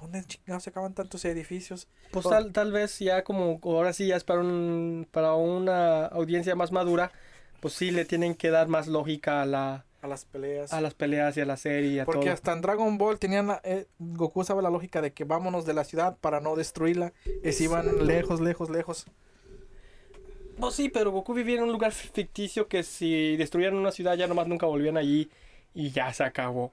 [0.00, 1.88] ¿dónde chingados se acaban tantos edificios?
[2.10, 2.30] Pues Oh.
[2.30, 6.72] tal, tal vez ya como ahora sí ya es para, un, para una audiencia más
[6.72, 7.12] madura,
[7.60, 10.70] pues sí le tienen que dar más lógica a, la, A las peleas.
[10.74, 12.34] a las peleas y a la serie y a Porque todo.
[12.34, 15.72] hasta en Dragon Ball tenían la- eh, Goku sabe la lógica de que vámonos de
[15.72, 17.14] la ciudad para no destruirla.
[17.42, 19.06] Y se iban lejos, lejos, lejos.
[20.58, 24.26] Pues sí, pero Goku vivía en un lugar ficticio que si destruyeran una ciudad ya
[24.26, 25.30] nomás nunca volvían allí
[25.72, 26.70] y ya se acabó.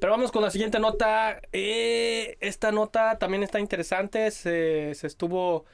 [0.00, 1.40] Pero vamos con la siguiente nota.
[1.52, 4.30] Eh, esta nota también está interesante.
[4.32, 5.64] Se, se estuvo,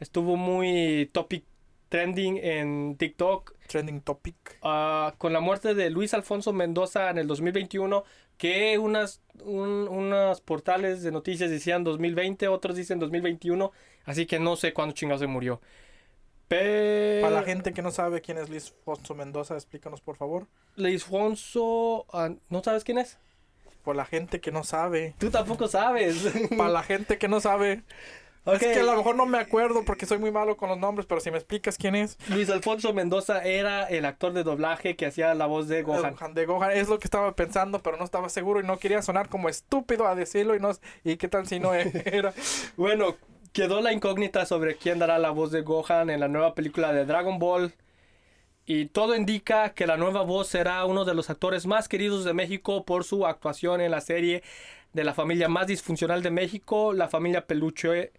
[0.00, 1.44] estuvo muy topic
[1.90, 3.52] trending en TikTok.
[3.66, 4.58] Trending topic.
[4.62, 8.04] Ah, con la muerte de Luis Alfonso Mendoza en el 2021,
[8.38, 13.70] que unas, un- unos portales de noticias decían 2020, otros dicen 2021,
[14.06, 15.60] así que no sé cuándo chingado se murió.
[16.48, 17.22] Pero...
[17.28, 20.46] Para la gente que no sabe quién es Luis Fonso Mendoza, explícanos por favor.
[20.76, 23.18] Luis Alfonso, ah, ¿no sabes quién es?
[23.84, 25.14] Por la gente que no sabe.
[25.18, 26.26] Tú tampoco sabes.
[26.56, 27.82] Para la gente que no sabe.
[28.46, 31.06] Es que a lo mejor no me acuerdo porque soy muy malo con los nombres,
[31.06, 32.16] pero si me explicas quién es.
[32.28, 36.14] Luis Alfonso Mendoza era el actor de doblaje que hacía la voz de Gohan.
[36.14, 39.02] Gohan de Gohan es lo que estaba pensando, pero no estaba seguro y no quería
[39.02, 40.70] sonar como estúpido a decirlo y no
[41.04, 42.32] y qué tal si no era.
[42.76, 43.16] Bueno,
[43.52, 47.04] quedó la incógnita sobre quién dará la voz de Gohan en la nueva película de
[47.04, 47.74] Dragon Ball.
[48.72, 52.34] Y todo indica que la nueva voz será uno de los actores más queridos de
[52.34, 54.44] México por su actuación en la serie
[54.92, 58.12] de la familia más disfuncional de México, la familia Peluche.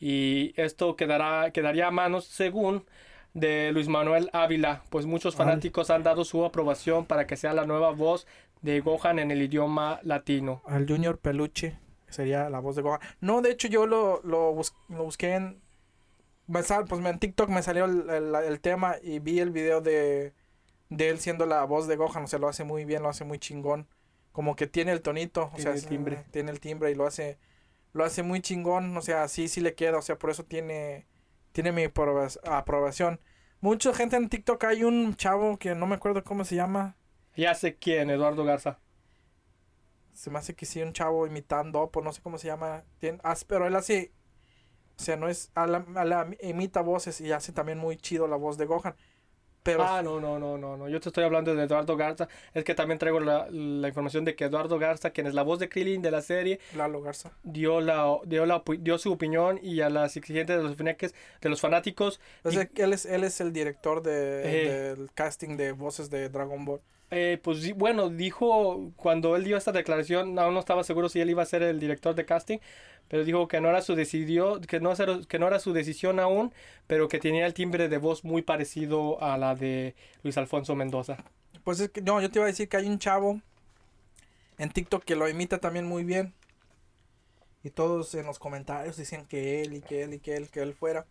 [0.00, 2.84] Y esto quedará, quedaría a manos, según,
[3.32, 7.64] de Luis Manuel Ávila, pues muchos fanáticos han dado su aprobación para que sea la
[7.64, 8.26] nueva voz
[8.60, 10.62] de Gohan en el idioma latino.
[10.66, 12.98] Al Junior Peluche sería la voz de Gohan.
[13.20, 15.62] No, de hecho yo lo, lo, bus- lo busqué en...
[16.52, 19.80] me sal- pues en TikTok me salió el, el- el tema y vi el video
[19.80, 20.34] de,
[20.90, 22.24] de él siendo la voz de Gohan.
[22.24, 23.88] O sea, lo hace muy bien, lo hace muy chingón.
[24.32, 26.24] Como que tiene el tonito, o Tiene sea, el timbre.
[26.30, 27.38] tiene el timbre y lo hace,
[27.92, 28.96] lo hace muy chingón.
[28.96, 29.98] O sea, sí, sí le queda.
[29.98, 31.06] O sea, por eso tiene,
[31.52, 33.20] tiene mi aproba- aprobación.
[33.60, 36.96] Mucha gente en TikTok hay un chavo que no me acuerdo cómo se llama.
[37.36, 38.78] Ya sé quién, Eduardo Garza.
[40.12, 42.84] Se me hace que sí, un chavo imitando, pues no sé cómo se llama.
[42.98, 44.12] Tiene, haz- pero él hace.
[44.98, 45.50] O sea, no es.
[45.54, 48.94] A la, a la- imita voces y hace también muy chido la voz de Gohan.
[49.64, 49.84] Pero.
[49.84, 50.88] Ah, no, no, no, no, no.
[50.88, 52.26] Yo te estoy hablando de Eduardo Garza.
[52.52, 55.60] Es que también traigo la, la información de que Eduardo Garza, quien es la voz
[55.60, 57.30] de Krillin de la serie, Lalo Garza.
[57.44, 61.48] dio la, dio la dio su opinión y a las exigencias de los fanáticos, de
[61.48, 64.96] los fanáticos O sea, que él es, él es el director de, Eh.
[64.96, 66.80] del casting de voces de Dragon Ball.
[67.14, 71.28] Eh, pues bueno, dijo cuando él dio esta declaración, aún no estaba seguro si él
[71.28, 72.58] iba a ser el director de casting,
[73.08, 76.18] pero dijo que no era su decidió, que no era, que no era su decisión
[76.18, 76.54] aún,
[76.86, 81.18] pero que tenía el timbre de voz muy parecido a la de Luis Alfonso Mendoza.
[81.64, 82.00] Pues es que.
[82.00, 83.42] No, yo te iba a decir que hay un chavo
[84.56, 86.32] en TikTok que lo imita también muy bien.
[87.62, 90.60] Y todos en los comentarios dicen que él y que él y que él, que
[90.60, 91.04] él fuera.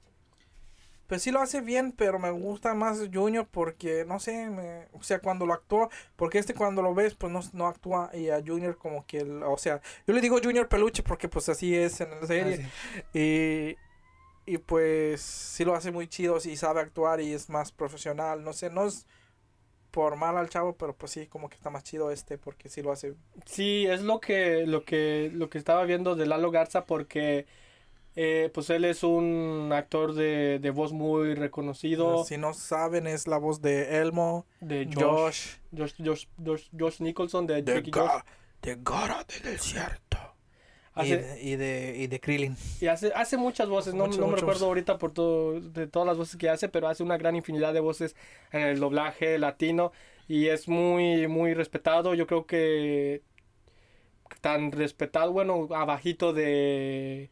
[1.11, 5.03] Pues sí lo hace bien, pero me gusta más Junior porque, no sé, me- o
[5.03, 8.41] sea, cuando lo actúa, porque este cuando lo ves, pues no, no actúa y a
[8.41, 11.99] Junior como que, el- o sea, yo le digo Junior Peluche porque pues así es
[11.99, 12.65] en la serie.
[12.65, 13.75] Ah, Y,
[14.45, 18.53] y pues sí lo hace muy chido, sí sabe actuar y es más profesional, no
[18.53, 19.05] sé, no es
[19.91, 22.81] por mal al chavo, pero pues sí, como que está más chido este porque sí
[22.81, 23.15] lo hace.
[23.45, 27.47] Sí, es lo que, lo que, lo que estaba viendo de Lalo Garza porque
[28.15, 33.25] eh, pues él es un actor de, de voz muy reconocido Si no saben, es
[33.27, 37.89] la voz de Elmo, de Josh, Josh, Josh, Josh, Josh, Josh Nicholson de de, Drake
[37.89, 38.21] y Josh.
[38.61, 40.17] De Gara del Desierto.
[40.97, 42.57] y, Hace, de, y, de, y de Krillin.
[42.81, 46.17] y hace, hace muchas voces, no, no me recuerdo ahorita por todo, de todas las
[46.17, 48.15] voces que hace, pero hace una gran infinidad de voces
[48.51, 49.93] en el doblaje latino
[50.27, 52.13] y es muy, muy respetado.
[52.13, 53.21] Yo creo que
[54.41, 57.29] tan respetado, bueno, abajito de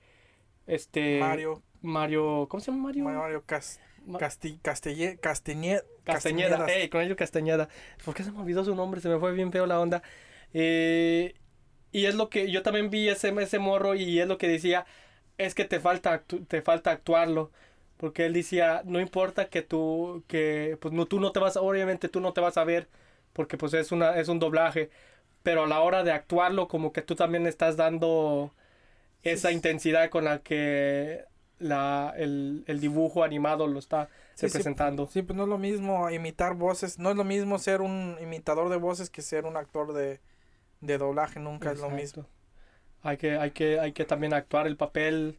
[0.70, 3.04] este Mario, Mario, ¿cómo se llama Mario?
[3.06, 6.70] Mario Cas, Ma- Casti, Castañe- Castañeda, Castañedas.
[6.70, 7.70] ey, con ello Castañeda.
[8.06, 9.02] ¿Por qué se me olvidó su nombre?
[9.02, 10.02] Se me fue bien feo la onda.
[10.54, 11.36] Eh,
[11.92, 14.86] y es lo que yo también vi ese, ese morro y es lo que decía,
[15.38, 17.52] es que te falta, te falta actuarlo.
[17.98, 22.08] Porque él decía, no importa que tú, que, pues no, tú no te vas, obviamente
[22.08, 22.88] tú no te vas a ver
[23.34, 24.90] porque pues es, una, es un doblaje,
[25.44, 28.54] pero a la hora de actuarlo como que tú también estás dando
[29.24, 31.26] esa intensidad con la que
[31.60, 35.08] la, el, el dibujo animado lo está Sí, representando.
[35.12, 38.70] Sí, pues no es lo mismo imitar voces, no es lo mismo ser un imitador
[38.70, 40.22] de voces que ser un actor de,
[40.80, 42.26] de doblaje, nunca es lo mismo.
[43.02, 45.38] Hay que, hay, que, hay que también actuar el papel,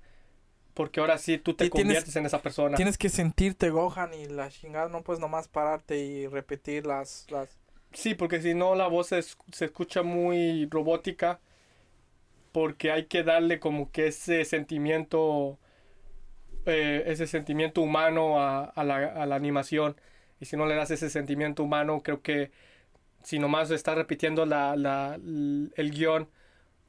[0.74, 2.76] porque ahora sí tú te Y tienes- conviertes en esa persona.
[2.76, 7.26] Tienes que sentirte Gohan y la chingada, no puedes nomás pararte y repetir las...
[7.30, 7.58] las...
[7.94, 11.40] Sí, porque si no la voz se, es- se escucha muy robótica,
[12.52, 15.58] porque hay que darle como que ese sentimiento,
[16.66, 19.96] eh, ese sentimiento humano a, a la, a la animación.
[20.40, 22.50] Y si no le das ese sentimiento humano, creo que
[23.22, 25.16] si nomás estás repitiendo la, la-
[25.76, 26.28] el guion,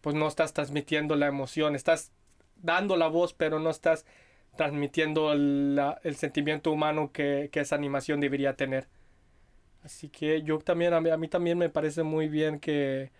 [0.02, 1.76] pues no estás transmitiendo la emoción.
[1.76, 2.12] Estás
[2.58, 4.06] dando la voz, pero no estás
[4.58, 8.88] transmitiendo la- el sentimiento humano que, que esa animación debería tener.
[9.84, 13.12] Así que yo también, a mí, a mí también me parece muy bien que,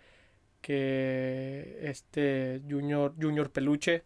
[0.62, 4.04] que este Junior, Junior Peluche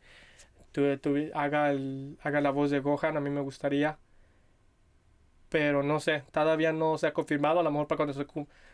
[0.73, 3.99] tu- tu- haga, el, haga la voz de Gohan, a mí me gustaría.
[5.49, 7.61] Pero no sé, todavía no se ha confirmado.
[7.61, 8.27] A lo mejor para cuando se,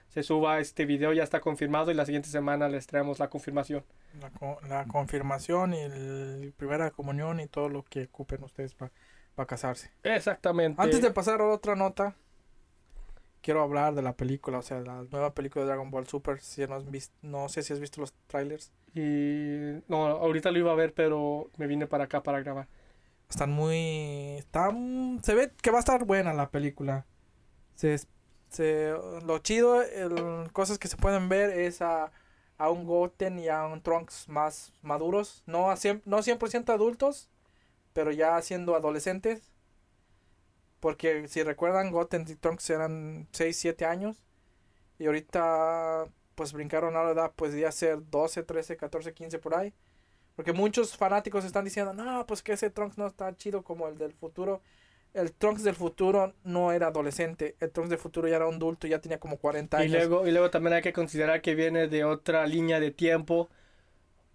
[0.09, 3.85] se suba este video ya está confirmado y la siguiente semana les traemos la confirmación.
[4.21, 4.31] La,
[4.69, 9.91] la confirmación y el primera comunión y todo lo que ocupen ustedes para casarse.
[10.03, 10.81] Exactamente.
[10.81, 12.17] Antes de pasar a otra nota,
[13.43, 16.41] quiero hablar de la película, o sea, la nueva película de Dragon Ball Super.
[16.41, 18.73] Si no, has vis- no sé si has visto los trailers.
[18.95, 22.69] Y no, ahorita lo iba a ver, pero me vine para acá para grabar.
[23.29, 24.37] Están muy...
[24.39, 27.07] Están, se ve que va a estar buena la película.
[27.75, 27.97] Se,
[28.51, 28.93] se,
[29.25, 32.13] lo chido, el- cosas que se pueden ver es a,
[32.59, 35.43] a un Goten y a un Trunks más maduros.
[35.47, 37.31] No, a cien- no 100% adultos,
[37.95, 39.51] pero ya siendo adolescentes.
[40.83, 44.25] Porque si recuerdan, Goten y Trunks eran 6, 7 años.
[44.99, 49.55] Y ahorita pues brincaron a la edad pues ya ser 12, 13, 14, 15 por
[49.55, 49.73] ahí.
[50.35, 53.97] Porque muchos fanáticos están diciendo, no, pues que ese Trunks no está chido como el
[53.97, 54.61] del futuro.
[55.15, 57.55] El Trunks del futuro no era adolescente.
[57.61, 60.09] El Trunks del futuro ya era un adulto, ya tenía como 40 Y años.
[60.09, 63.51] luego, y luego también hay que considerar que viene de otra línea de tiempo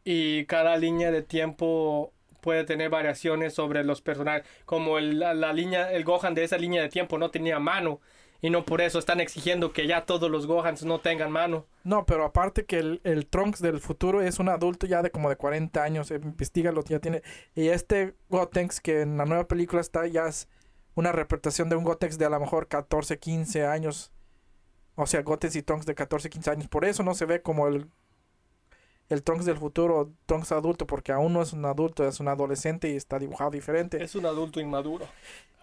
[0.05, 4.47] y cada línea de tiempo puede tener variaciones sobre los personajes.
[4.65, 7.99] Como el, la, línea, el Gohan de esa línea de tiempo no tenía mano
[8.41, 11.65] y no por eso están exigiendo que ya todos los Gohans no tengan mano.
[11.83, 15.29] No, pero aparte que el, el Trunks del futuro es un adulto ya de como
[15.29, 16.11] de 40 años.
[16.11, 17.23] eh, Investígalo, ya tiene.
[17.55, 20.47] Y este Gotenks que en la nueva película está ya es
[20.93, 24.11] una representación de un Gotenks de a lo mejor 14, 15 años.
[24.95, 26.67] O sea, Gotenks y Trunks de 14, 15 años.
[26.67, 27.87] Por eso no se ve como el,
[29.09, 32.89] el Trunks del futuro, Trunks adulto, porque aún no es un adulto, es un adolescente
[32.89, 34.03] y está dibujado diferente.
[34.03, 35.05] Es un adulto inmaduro.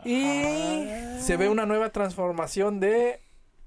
[0.05, 0.87] Y
[1.21, 3.21] se ve una nueva transformación de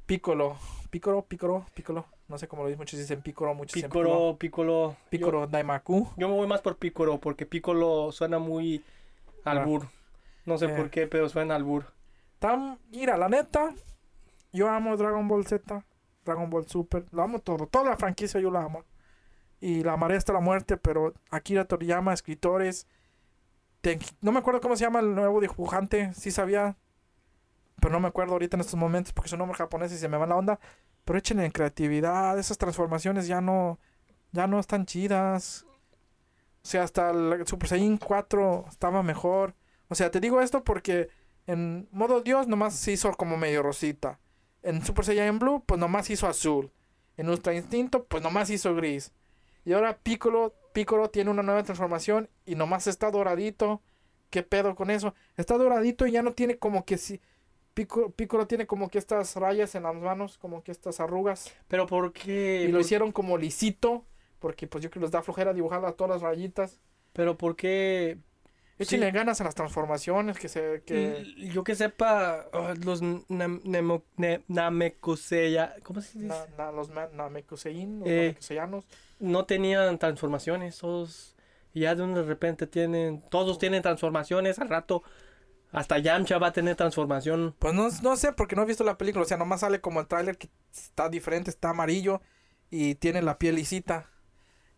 [0.06, 0.58] Piccolo.
[0.90, 2.06] Piccolo, Piccolo, Piccolo.
[2.28, 4.36] No sé cómo lo dicen, muchos dicen Piccolo, muchos dicen Piccolo.
[4.38, 5.48] Piccolo, Piccolo.
[5.48, 6.10] Daimaku.
[6.18, 8.84] Yo, me voy más por Piccolo porque Piccolo suena muy
[9.46, 9.88] albur.
[10.46, 10.70] No sé Eh.
[10.70, 11.86] por qué, pero suena albur.
[12.40, 13.74] Tam, mira, la neta,
[14.54, 15.84] yo amo Dragon Ball Z,
[16.24, 18.84] Dragon Ball Super, lo amo todo, toda la franquicia yo la amo.
[19.60, 22.88] Y la amaré hasta la muerte, pero Akira Toriyama, escritores,
[24.22, 26.78] no me acuerdo cómo se llama el nuevo dibujante, sí sabía,
[27.80, 30.17] pero no me acuerdo ahorita en estos momentos porque son nombres japoneses y se me
[30.17, 30.60] va la onda.
[31.06, 33.80] Pero échenle en creatividad, esas transformaciones ya no,
[34.32, 35.65] ya no están chidas.
[36.63, 39.56] O sea, hasta el Super Saiyan 4 estaba mejor.
[39.88, 41.08] O sea, te digo esto porque
[41.46, 44.20] en modo Dios nomás se hizo como medio rosita.
[44.63, 46.72] En Super Saiyan Blue, pues nomás hizo azul.
[47.15, 49.13] En Ultra Instinto, pues nomás hizo gris.
[49.67, 53.82] Y ahora Piccolo, Piccolo tiene una nueva transformación y nomás está doradito.
[54.30, 55.13] ¿Qué pedo con eso?
[55.36, 57.19] Está doradito y ya no tiene como que si...
[57.73, 61.53] Piccolo, Piccolo tiene como que estas rayas en las manos, como que estas arrugas.
[61.67, 62.63] Pero ¿por qué?
[62.65, 64.06] Y lo hicieron como lisito,
[64.39, 66.80] porque pues yo creo que les da flojera dibujar todas las rayitas.
[67.12, 68.19] Pero ¿por qué?
[68.80, 70.84] Échenle ganas a las transformaciones que se...
[70.86, 71.24] Que...
[71.52, 76.28] Yo que sepa, ah, los nam- nemo- ne- Namekuseya, ¿cómo se dice?
[76.28, 78.18] Na- na- los Namekusein, los Eh.
[78.28, 78.86] Namekuseyanos.
[79.20, 81.36] No tenían transformaciones, todos.
[81.74, 85.04] Ya de un de repente tienen, todos tienen transformaciones, al rato
[85.72, 87.54] hasta Yamcha va a tener transformación.
[87.60, 89.23] Pues no, no sé, porque no he visto la película.
[89.23, 92.21] O sea, nomás sale como el tráiler que está diferente, está amarillo
[92.69, 94.10] y tiene la piel lisita.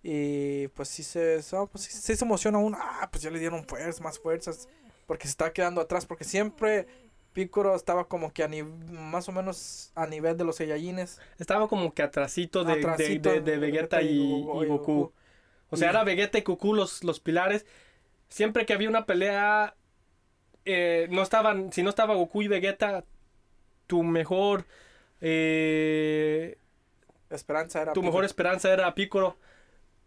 [0.01, 1.41] Y pues sí se,
[1.71, 2.77] pues, sí, sí se emociona uno.
[2.79, 4.69] Ah, pues ya le dieron fuerzas, más fuerzas.
[5.05, 6.05] Porque se está quedando atrás.
[6.05, 6.87] Porque siempre
[7.33, 11.19] Piccolo estaba como que a más o menos a nivel de los Saiyajines.
[11.37, 14.07] Estaba como que atrasito de, de- Atrasito de- de Vegeta y,
[14.39, 15.11] y Goku.
[15.69, 17.65] O sea, Y- era Vegeta y Goku los, los pilares.
[18.29, 19.75] Siempre que había una pelea,
[20.65, 23.03] eh, no estaban, si no estaba Goku y Vegeta,
[23.87, 24.65] tu mejor
[25.21, 26.57] eh,
[27.29, 27.93] Esperanza era.
[27.93, 29.37] tu mejor esperanza era Piccolo.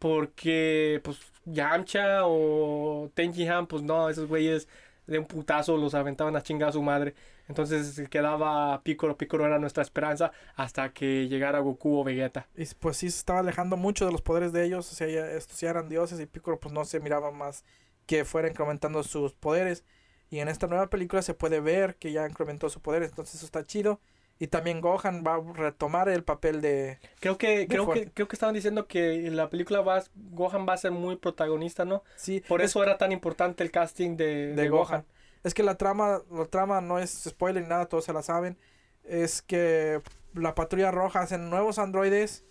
[0.03, 4.66] Porque, pues, Yamcha o Tenchi Han, pues no, esos güeyes
[5.07, 7.14] de un putazo los aventaban a chingar a su madre.
[7.46, 9.16] Entonces quedaba Piccolo.
[9.16, 12.48] Piccolo era nuestra esperanza hasta que llegara Goku o Vegeta.
[12.57, 14.90] Y pues sí se estaba alejando mucho de los poderes de ellos.
[14.90, 17.64] O sea, ya- estos ya eran dioses y Piccolo pues no se miraba más
[18.07, 19.84] que fuera incrementando sus poderes.
[20.30, 23.05] Y en esta nueva película se puede ver que ya incrementó su poder.
[23.05, 24.00] Entonces eso está chido.
[24.43, 26.99] Y también Gohan va a retomar el papel de...
[27.20, 30.72] Creo que, creo que, creo que estaban diciendo que en la película va, Gohan va
[30.72, 32.03] a ser muy protagonista, ¿no?
[32.16, 35.03] Sí, Por es eso era tan importante el casting de, de de Gohan.
[35.03, 35.07] Gohan.
[35.45, 38.59] Es que la trama, la trama no es spoiler ni nada, todos se la saben.
[39.05, 40.03] Es que
[40.34, 42.45] la patrulla roja hacen nuevos androides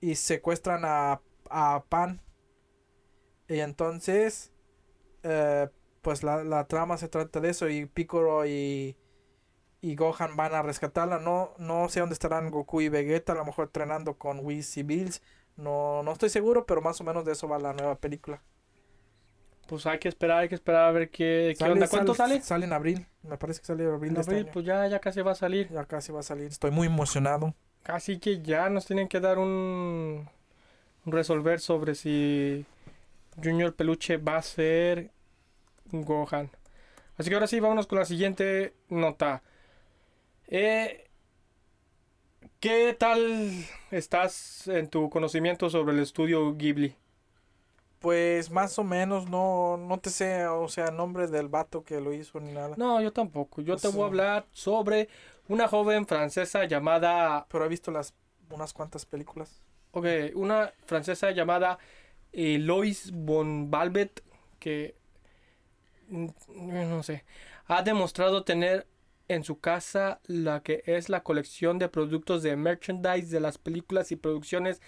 [0.00, 1.20] y secuestran a,
[1.50, 2.22] a Pan.
[3.48, 4.52] Y entonces,
[5.24, 5.68] eh,
[6.02, 8.96] pues la, la trama se trata de eso y Piccolo y,
[9.84, 11.18] y Gohan van a rescatarla.
[11.18, 14.82] No, no sé dónde estarán Goku y Vegeta, a lo mejor entrenando con Whis y
[14.82, 15.20] Bills.
[15.58, 18.40] No, no estoy seguro, pero más o menos de eso va la nueva película.
[19.68, 21.86] Pues hay que esperar, hay que esperar a ver qué, qué onda.
[21.86, 22.40] ¿Cuánto sale?
[22.40, 23.06] Sale en abril.
[23.24, 24.08] Me parece que sale en abril.
[24.08, 24.52] En de este abril, año.
[24.54, 25.68] pues ya, ya casi va a salir.
[25.70, 26.46] Ya casi va a salir.
[26.46, 27.54] Estoy muy emocionado.
[27.84, 30.26] Así que ya nos tienen que dar un,
[31.04, 32.64] un resolver sobre si
[33.42, 35.10] Junior Peluche va a ser
[35.92, 36.48] Gohan.
[37.18, 39.42] Así que ahora sí, vámonos con la siguiente nota.
[40.48, 41.04] Eh,
[42.60, 46.96] ¿Qué tal estás en tu conocimiento sobre el estudio Ghibli?
[47.98, 52.12] Pues más o menos no, no te sé, o sea, nombre del vato que lo
[52.12, 52.76] hizo ni nada.
[52.76, 53.62] No, yo tampoco.
[53.62, 54.08] Yo te Pues, voy a eh.
[54.08, 55.08] hablar sobre
[55.48, 58.14] una joven francesa llamada Pero he visto las
[58.50, 59.62] unas cuantas películas.
[59.92, 61.78] Ok, una francesa llamada
[62.32, 64.22] eh, Lois von Balbet,
[64.58, 64.96] que
[66.08, 66.26] mm,
[66.90, 67.24] no sé,
[67.66, 68.86] ha demostrado tener
[69.28, 74.12] en su casa la que es la colección de productos de merchandise de las películas
[74.12, 74.80] y producciones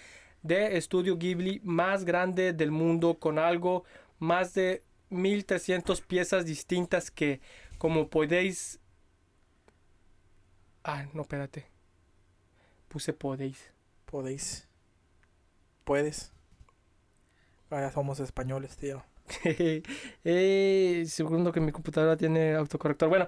[0.43, 3.83] de Estudio Ghibli más grande del mundo con algo
[4.19, 7.41] más de 1300 piezas distintas que
[7.77, 8.79] como podéis
[10.87, 11.65] Ah, no, espérate.
[12.87, 13.73] Puse podéis.
[14.05, 14.69] Podéis.
[15.83, 16.31] Puedes.
[17.69, 19.03] Ah, ya somos españoles, tío.
[20.23, 23.09] eh, segundo que mi computadora tiene autocorrector.
[23.09, 23.27] Bueno,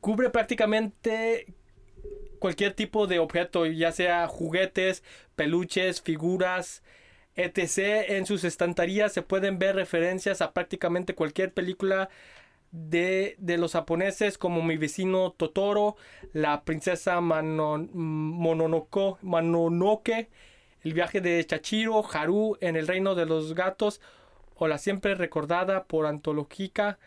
[0.00, 1.54] cubre prácticamente
[2.38, 5.02] cualquier tipo de objeto, ya sea juguetes,
[5.36, 6.82] peluches, figuras,
[7.36, 8.16] etc.
[8.16, 12.08] En sus estanterías se pueden ver referencias a prácticamente cualquier película
[12.72, 15.96] de, de los japoneses como mi vecino Totoro,
[16.32, 20.28] la princesa Mononoko- Mononoke,
[20.82, 24.00] el viaje de Chachiro, Haru en el reino de los gatos
[24.62, 26.98] o la siempre recordada por antológica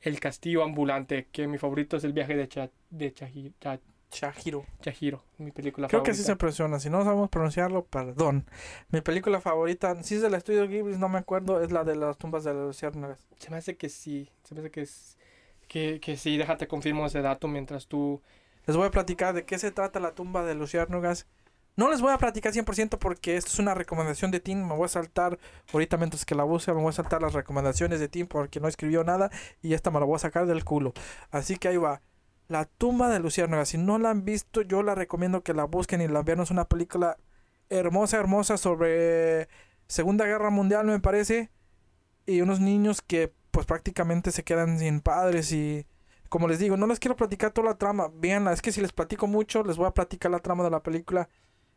[0.00, 3.78] El castillo ambulante, que mi favorito es el viaje de, Cha- de Chahi- Cha-
[4.10, 4.66] Chahiro.
[4.80, 6.20] Chahiro, mi película Creo que favorita.
[6.22, 6.80] así se pronuncia.
[6.80, 8.44] Si no sabemos pronunciarlo, perdón.
[8.90, 12.18] Mi película favorita, si es del estudio Ghibli, no me acuerdo, es la de las
[12.18, 13.20] tumbas de las luciérnagas.
[13.38, 15.16] Se me hace que sí, se me hace que es...
[15.68, 18.20] Que, que sí, déjate confirmo ese dato mientras tú...
[18.66, 21.26] Les voy a platicar de qué se trata la tumba de luciérnagas.
[21.74, 24.66] No les voy a platicar 100% porque esto es una recomendación de Tim.
[24.66, 25.38] Me voy a saltar,
[25.72, 28.68] ahorita mientras que la busque, me voy a saltar las recomendaciones de Tim porque no
[28.68, 29.30] escribió nada
[29.62, 30.92] y esta me la voy a sacar del culo.
[31.30, 32.02] Así que ahí va.
[32.48, 33.70] La tumba de luciérnagas.
[33.70, 36.40] Si no la han visto, yo la recomiendo que la busquen y la vean.
[36.40, 37.16] Es una película
[37.70, 39.48] hermosa, hermosa sobre
[39.86, 41.50] Segunda Guerra Mundial, me parece.
[42.26, 45.86] Y unos niños que pues prácticamente se quedan sin padres y
[46.32, 48.90] como les digo, no les quiero platicar toda la trama, véanla, es que si les
[48.90, 51.28] platico mucho, les voy a platicar la trama de la película.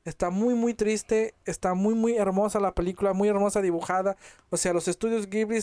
[0.05, 4.15] Está muy muy triste, está muy muy hermosa la película, muy hermosa dibujada.
[4.49, 5.59] O sea, los estudios Ghibli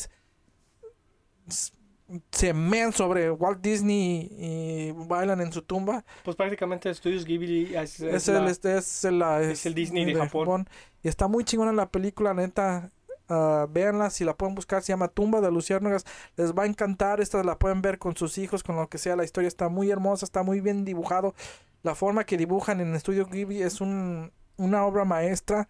[2.30, 6.04] se mean sobre Walt Disney y bailan en su tumba.
[6.24, 9.74] Pues prácticamente Estudios Ghibli es, es Es, la- el, este, es, el, la- es el
[9.74, 10.68] Disney de Japón.
[11.02, 12.90] Y está muy chingona la película, neta.
[13.32, 16.04] Ah, véanla, si la pueden buscar, se llama Tumba de Luciérnagas.
[16.36, 17.20] Les va a encantar.
[17.20, 19.16] Esta la pueden ver con sus hijos, con lo que sea.
[19.16, 21.34] La historia está muy hermosa, está muy bien dibujado.
[21.82, 25.68] La forma que dibujan en Estudio Ghibli es un, una obra maestra.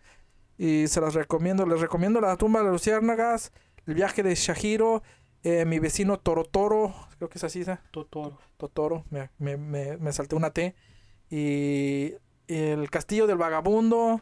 [0.59, 1.67] Y se las recomiendo.
[1.67, 3.53] Les recomiendo La Tumba de Luciérnagas,
[3.87, 5.03] El viaje de Shahiro,
[5.43, 6.95] eh, Mi vecino Torotoro.
[7.17, 7.73] Creo que es así, ¿sí?
[7.91, 8.39] Totoro.
[8.59, 10.75] Totoro, me, me, me, me salté una T.
[11.31, 12.15] Y
[12.47, 14.21] El Castillo del Vagabundo.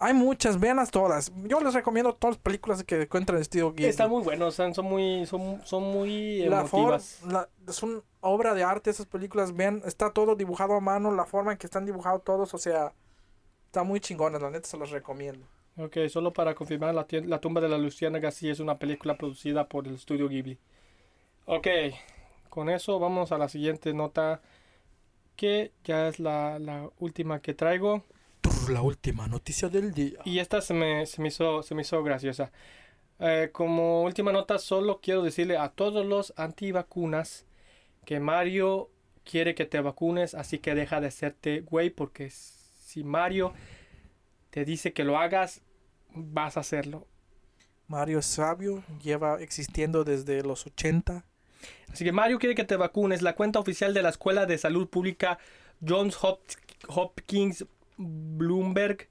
[0.00, 1.32] Hay muchas, véanlas todas.
[1.44, 3.86] Yo les recomiendo todas las películas que encuentran en estilo Ghibli.
[3.86, 7.22] Están muy buenos, son, son muy, son, son muy la for- emotivas.
[7.26, 9.54] la- es una obra de arte esas películas.
[9.56, 12.92] Vean, está todo dibujado a mano, la forma en que están dibujados todos, o sea,
[13.66, 15.44] está muy chingonas, la neta se los recomiendo.
[15.76, 19.86] Ok, solo para confirmar, la, tumba de la Luciérnaga sí es una película producida por
[19.86, 20.58] el estudio Ghibli.
[21.46, 21.66] Ok,
[22.48, 24.40] con eso vamos a la siguiente nota.
[25.36, 28.02] que ya es la, la última que traigo.
[28.40, 30.18] Trr, La última noticia del día.
[30.24, 32.50] Y esta se me, se me, hizo, se me hizo graciosa.
[33.20, 37.44] Eh, como última nota, solo quiero decirle a todos los antivacunas
[38.04, 38.90] que Mario
[39.24, 43.52] quiere que te vacunes, así que deja de hacerte güey, porque si Mario
[44.50, 45.60] te dice que lo hagas,
[46.14, 47.06] vas a hacerlo.
[47.88, 51.24] Mario es sabio, lleva existiendo desde los 80.
[51.92, 53.22] Así que Mario quiere que te vacunes.
[53.22, 55.38] La cuenta oficial de la Escuela de Salud Pública
[55.86, 56.40] Johns Hop-
[56.88, 57.64] Hopkins
[57.98, 59.08] Bloomberg,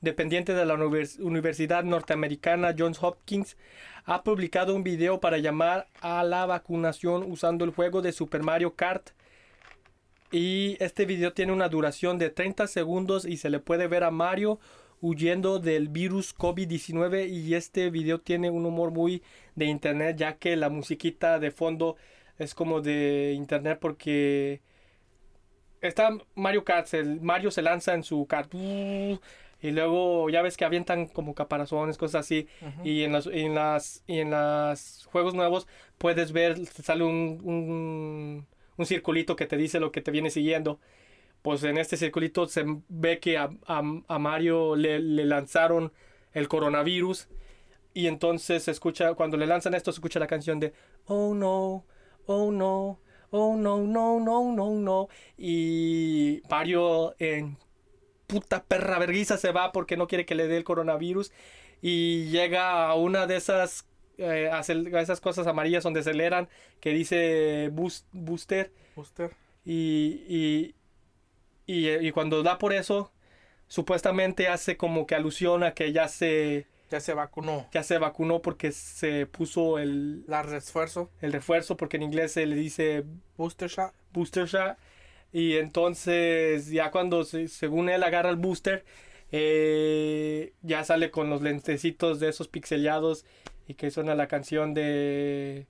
[0.00, 3.56] dependiente de la univers- Universidad Norteamericana Johns Hopkins,
[4.04, 8.74] ha publicado un video para llamar a la vacunación usando el juego de Super Mario
[8.74, 9.10] Kart.
[10.32, 14.10] Y este video tiene una duración de 30 segundos y se le puede ver a
[14.10, 14.58] Mario
[15.02, 19.22] huyendo del virus COVID-19 y este video tiene un humor muy
[19.56, 21.96] de internet ya que la musiquita de fondo
[22.38, 24.62] es como de internet porque
[25.82, 28.52] está Mario Kart, el Mario se lanza en su kart
[29.60, 32.48] y luego ya ves que avientan como caparazones, cosas así
[32.84, 35.66] y en las en las y en los juegos nuevos
[35.98, 38.46] puedes ver sale un, un
[38.78, 40.80] un circulito que te dice lo que te viene siguiendo.
[41.42, 45.92] Pues en este circulito se ve que a, a- a Mario le, le lanzaron
[46.32, 47.28] el coronavirus
[47.94, 50.72] y entonces se escucha, cuando le lanzan esto, se escucha la canción de
[51.06, 51.84] Oh no,
[52.26, 52.98] oh no,
[53.32, 55.08] oh no, no, no, no, no.
[55.38, 57.58] Y Mario en
[58.28, 61.32] puta perra verguiza se va porque no quiere que le dé el coronavirus
[61.82, 63.86] y llega a una de esas,
[64.18, 64.50] eh,
[65.00, 66.48] esas cosas amarillas donde aceleran
[66.80, 69.32] que dice boost- booster Usted.
[69.64, 70.76] y, y,
[71.66, 73.12] y, y cuando da por eso,
[73.68, 77.66] supuestamente hace como que alusión a que ya se, ya se vacunó.
[77.72, 80.24] Ya se vacunó porque se puso el...
[80.26, 81.10] La refuerzo.
[81.22, 83.04] El refuerzo porque en inglés se le dice...
[83.38, 83.94] Booster shot.
[84.12, 84.76] Booster shot.
[85.32, 88.84] Y entonces ya cuando según él agarra el booster,
[90.60, 93.24] ya sale con los lentecitos de esos pixelados
[93.66, 95.66] y que suena la canción de,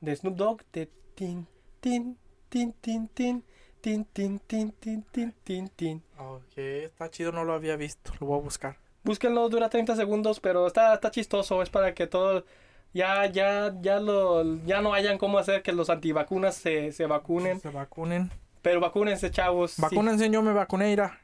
[0.00, 1.48] de Snoop Dogg de tin,
[1.80, 2.16] tin,
[2.48, 3.44] tin, tin, tin.
[3.80, 6.02] Tin, tin, tin, tin, tin, tin, tin.
[6.18, 8.85] Ok, está chido, no lo había visto, lo voy a buscar.
[9.06, 12.44] Búsquenlo, dura 30 segundos, pero está, está chistoso, es para que todo
[12.92, 17.60] ya, ya, ya lo, ya no hayan cómo hacer que los antivacunas se, se vacunen.
[17.60, 18.30] Se vacunen.
[18.62, 19.72] Pero vacúnense, chavos.
[19.72, 19.82] sí.
[19.82, 21.20] Vacúnense, yo me vacuné, ira.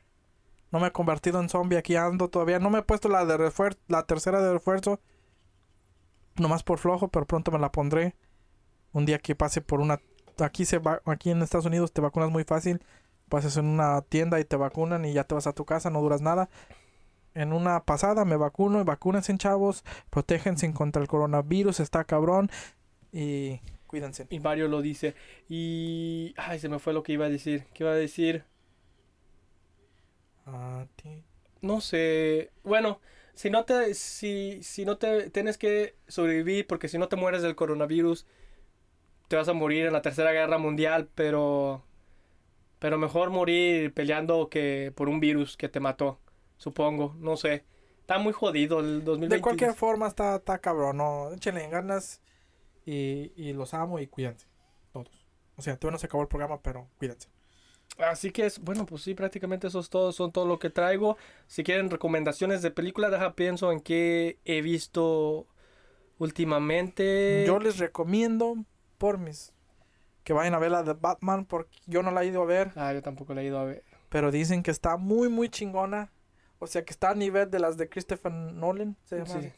[0.70, 2.58] No me he convertido en zombie, aquí ando todavía.
[2.58, 5.00] No me he puesto la de refuerzo, la tercera de refuerzo.
[6.36, 8.14] Nomás por flojo, pero pronto me la pondré.
[8.92, 10.00] Un día que pase por una...
[10.38, 11.02] Aquí, se va...
[11.06, 12.82] aquí en Estados Unidos te vacunas muy fácil.
[13.28, 16.00] Pasas en una tienda y te vacunan y ya te vas a tu casa, no
[16.00, 16.48] duras nada.
[17.34, 19.84] En una pasada me vacuno y vacúnense, chavos.
[20.10, 22.50] Protéjense contra el coronavirus, está cabrón.
[23.12, 24.26] Y cuídense.
[24.30, 25.14] Y Mario lo dice.
[25.48, 26.34] Y.
[26.36, 27.66] Ay, se me fue lo que iba a decir.
[27.74, 28.44] ¿Qué iba a decir?
[30.46, 31.22] A ti.
[31.60, 32.50] No sé.
[32.64, 33.00] Bueno,
[33.34, 33.94] si no te.
[33.94, 35.30] Si, si no te.
[35.30, 38.26] Tienes que sobrevivir, porque si no te mueres del coronavirus,
[39.28, 41.84] te vas a morir en la tercera guerra mundial, pero.
[42.78, 46.18] Pero mejor morir peleando que por un virus que te mató.
[46.62, 47.16] Supongo.
[47.18, 47.64] No sé.
[48.00, 49.36] Está muy jodido el 2020.
[49.36, 52.20] De cualquier forma está, está cabrón, no, échenle ganas
[52.86, 54.46] y, y los amo y cuídense,
[54.92, 55.26] todos.
[55.56, 57.28] O sea, todavía no se acabó el programa, pero cuídense.
[57.98, 61.16] Así que es, bueno, pues sí, prácticamente esos todos son todo lo que traigo.
[61.46, 65.46] Si quieren recomendaciones de película, deja pienso en qué he visto
[66.18, 67.44] últimamente.
[67.46, 68.56] Yo les recomiendo
[68.98, 69.52] por mis
[70.24, 72.70] que vayan a ver la de Batman porque yo no la he ido a ver,
[72.76, 73.82] Ah, yo tampoco la he ido a ver.
[74.08, 76.12] pero dicen que está muy muy chingona.
[76.62, 79.50] O sea, que está a nivel de las de Christopher Nolan, se llama Sí.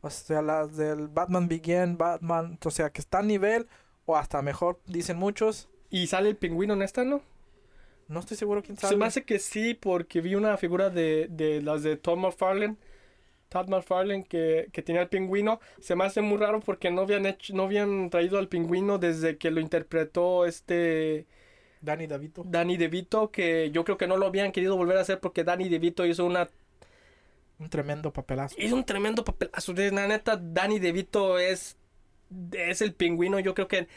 [0.00, 3.66] O sea, las del Batman Begin, Batman, o sea, que está a nivel
[4.06, 5.68] o hasta mejor, dicen muchos.
[5.90, 7.20] ¿Y sale el pingüino en esta, no?
[8.06, 8.96] No estoy seguro quién Se sabe.
[8.96, 12.76] me hace que sí, porque vi una figura de, de las de Tom McFarlane.
[13.48, 15.60] Todd McFarlane que, que tenía el pingüino.
[15.80, 19.36] Se me hace muy raro porque no habían hecho, no habían traído al pingüino desde
[19.36, 21.26] que lo interpretó este
[21.82, 22.44] Danny DeVito.
[22.46, 25.68] Danny DeVito, que yo creo que no lo habían querido volver a hacer porque Danny
[25.68, 26.48] DeVito hizo una
[27.58, 28.54] Un tremendo papelazo.
[28.58, 29.74] hizo un tremendo papelazo.
[29.74, 31.76] La neta, Danny DeVito es,
[32.52, 33.38] es el pingüino.
[33.40, 33.88] Yo creo que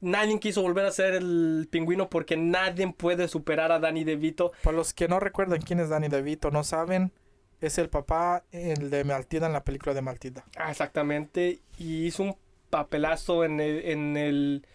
[0.00, 4.52] nadie quiso volver a ser el pingüino porque nadie puede superar a Danny DeVito.
[4.62, 7.12] Para los que no recuerdan quién es Danny DeVito, no saben,
[7.60, 10.44] es el papá, el de Maltida en la película de Maltida.
[10.56, 11.60] Ah, exactamente.
[11.78, 12.36] Y hizo un
[12.70, 14.66] papelazo en el, en el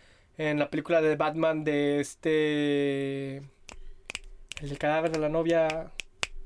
[0.49, 5.91] en la película de Batman de este el del cadáver de la novia.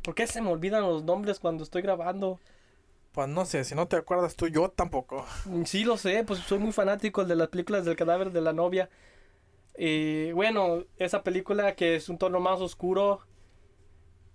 [0.04, 2.40] ¿Por qué se me olvidan los nombres cuando estoy grabando?
[3.14, 5.26] Pues no sé, si no te acuerdas tú, yo tampoco.
[5.64, 8.90] Sí lo sé, pues soy muy fanático de las películas del cadáver de la novia.
[9.78, 13.22] Y bueno, esa película que es un tono más oscuro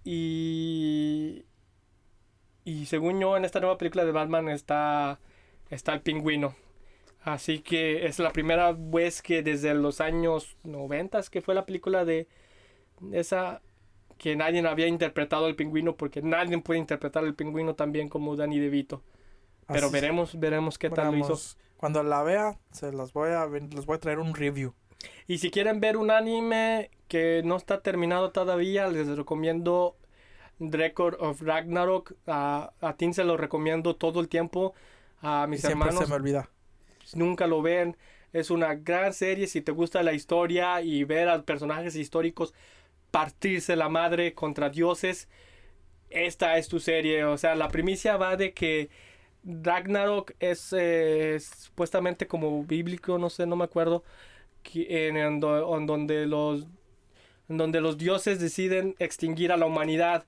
[0.05, 1.45] y
[2.65, 5.21] y según yo en esta nueva película de Batman está
[5.69, 6.55] está el pingüino.
[7.23, 12.05] Así que es la primera vez que desde los años 90 que fue la película
[12.05, 12.29] de
[13.12, 13.61] esa
[14.16, 18.37] que nadie había interpretado el pingüino porque nadie puede interpretar el pingüino tan bien como
[18.37, 19.03] Danny DeVito.
[19.66, 21.39] Pero Así- veremos, veremos qué tal lo hizo.
[21.77, 24.75] Cuando la vea, se las voy a les voy a traer un review.
[25.27, 29.97] Y si quieren ver un anime que no está terminado todavía, les recomiendo
[30.59, 32.12] Record of Ragnarok.
[32.27, 34.75] A, a Tim se lo recomiendo todo el tiempo.
[35.23, 36.51] A Y mis siempre hermanos se me olvida.
[37.17, 37.97] Nunca lo ven.
[38.33, 42.55] Es una gran serie si te gusta la historia y ver a personajes históricos
[43.11, 45.29] partirse la madre contra dioses.
[46.11, 47.25] Esta es tu serie.
[47.25, 48.91] O sea, la primicia va de que
[49.45, 54.05] Ragnarok es eh, supuestamente como bíblico, no sé, no me acuerdo.
[54.75, 56.67] En, en do- en donde los
[57.49, 60.25] donde los dioses deciden extinguir a la humanidad.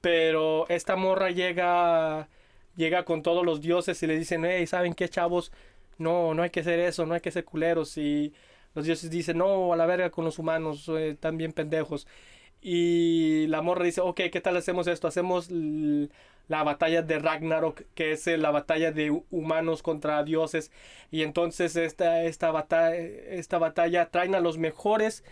[0.00, 2.28] Pero esta morra llega
[2.76, 5.52] llega con todos los dioses y le dicen, hey, ¿saben qué, chavos?
[5.98, 7.96] No, no hay que hacer eso, no hay que ser culeros.
[7.98, 8.32] Y
[8.74, 12.06] los dioses dicen, no, a la verga con los humanos, eh, bien pendejos.
[12.60, 15.08] Y la morra dice, ok, ¿qué tal hacemos esto?
[15.08, 15.48] Hacemos
[16.48, 20.70] la batalla de Ragnarok, que es eh, la batalla de hu- humanos contra dioses.
[21.10, 25.24] Y entonces esta, esta, batalla, esta batalla traen a los mejores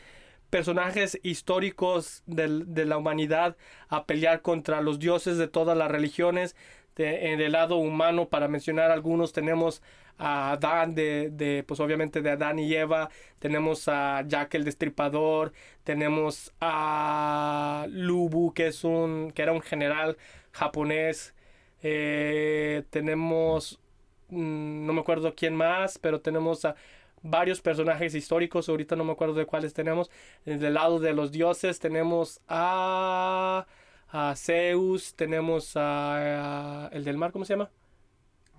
[0.51, 3.57] personajes históricos del- de la humanidad
[3.89, 6.57] a pelear contra los dioses de todas las religiones.
[6.97, 9.83] De- en el lado humano, para mencionar algunos, tenemos
[10.21, 15.53] a Adán, de, de, pues obviamente de Adán y Eva, tenemos a Jack el Destripador,
[15.85, 20.17] tenemos a Lubu, que es un, que era un general
[20.53, 21.35] japonés,
[21.83, 23.81] eh, tenemos,
[24.29, 26.75] mm, no me acuerdo quién más, pero tenemos a
[27.23, 30.11] varios personajes históricos, ahorita no me acuerdo de cuáles tenemos,
[30.45, 33.67] del lado de los dioses tenemos a,
[34.09, 37.71] a Zeus, tenemos a, a- el del mar, ¿cómo se llama?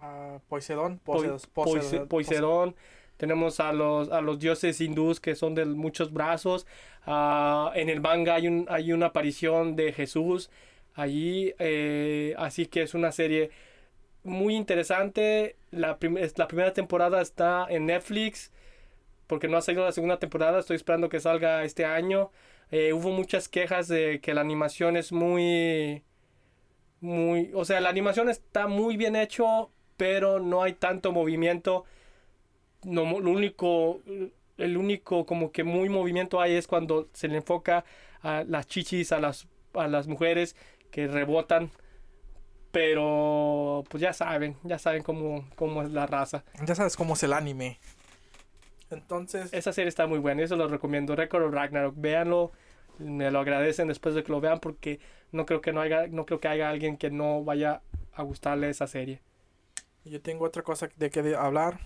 [0.02, 2.76] Ah, Poseidón, Poseidón, Poseidón, Poseidón.
[3.18, 6.66] Tenemos a los, a los dioses hindús que son de muchos brazos.
[7.06, 10.49] Ah, en el manga hay, un, hay una aparición de Jesús
[10.95, 11.54] allí.
[11.60, 13.52] eh, así que es una serie
[14.24, 15.56] muy interesante.
[15.70, 18.52] La, prim- la primera temporada está en Netflix.
[19.28, 20.60] Porque no ha salido la segunda temporada.
[20.60, 22.32] Estoy esperando que salga este año.
[22.72, 26.04] Eh, hubo muchas quejas de que la animación es muy...
[27.02, 27.52] Muy...
[27.54, 29.72] O sea, la animación está muy bien hecho.
[30.02, 31.86] Pero no hay tanto movimiento.
[32.84, 33.99] No, lo único...
[34.58, 37.86] El único como que muy movimiento hay es cuando se le enfoca
[38.24, 40.56] a las chichis, a las, a las mujeres
[40.89, 41.70] que rebotan.
[42.72, 46.43] Pero pues ya saben, ya saben cómo, cómo es la raza.
[46.66, 47.78] Ya sabes cómo es el anime.
[48.89, 51.16] Entonces, Esa serie está muy buena, eso lo recomiendo.
[51.16, 52.52] Record Ragnarok, véanlo,
[52.97, 54.99] me lo agradecen después de que lo vean porque
[55.32, 57.84] no creo que no haya, no creo que haya alguien que no vaya
[58.14, 59.22] a gustarle esa serie.
[60.06, 61.80] Yo tengo otra cosa de que hablar.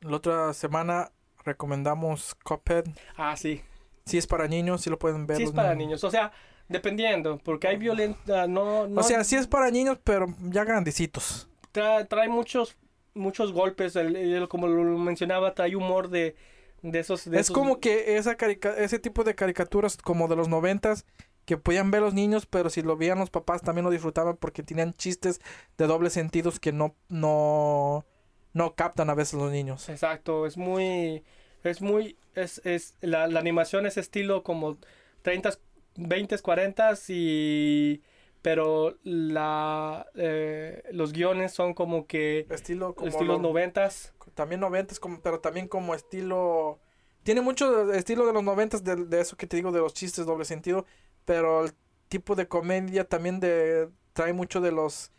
[0.00, 1.10] La otra semana
[1.44, 2.84] recomendamos Cuphead.
[3.16, 3.62] Ah, sí,
[4.04, 5.36] Si es para niños, si lo pueden ver.
[5.38, 5.86] sí es para niños.
[5.88, 6.32] niños, o sea,
[6.68, 11.48] dependiendo, porque hay violencia, no, no O sea, sí es para niños, pero ya grandecitos.
[11.72, 12.76] trae, trae muchos,
[13.14, 16.36] muchos golpes, el- el- como lo mencionaba, trae humor de,
[16.82, 20.36] de esos, de es esos- como que esa carica- ese tipo de caricaturas como de
[20.36, 21.04] los noventas
[21.46, 24.62] que podían ver los niños, pero si lo veían los papás también lo disfrutaban porque
[24.62, 25.40] tenían chistes
[25.78, 28.04] de doble sentidos que no, no,
[28.52, 29.88] no captan a veces los niños.
[29.88, 31.24] Exacto, es muy,
[31.64, 34.76] es muy, es, es, la, la animación es estilo como
[35.22, 35.50] 30,
[35.96, 38.02] 20, 40 y,
[38.42, 43.88] pero la, eh, los guiones son como que Estilo como estilos lo- 90
[44.34, 46.80] también noventas, como, pero también como estilo...
[47.22, 50.26] Tiene mucho estilo de los noventas, de, de eso que te digo, de los chistes
[50.26, 50.84] doble sentido,
[51.26, 51.72] pero el
[52.08, 55.12] tipo de comedia también de trae mucho de los...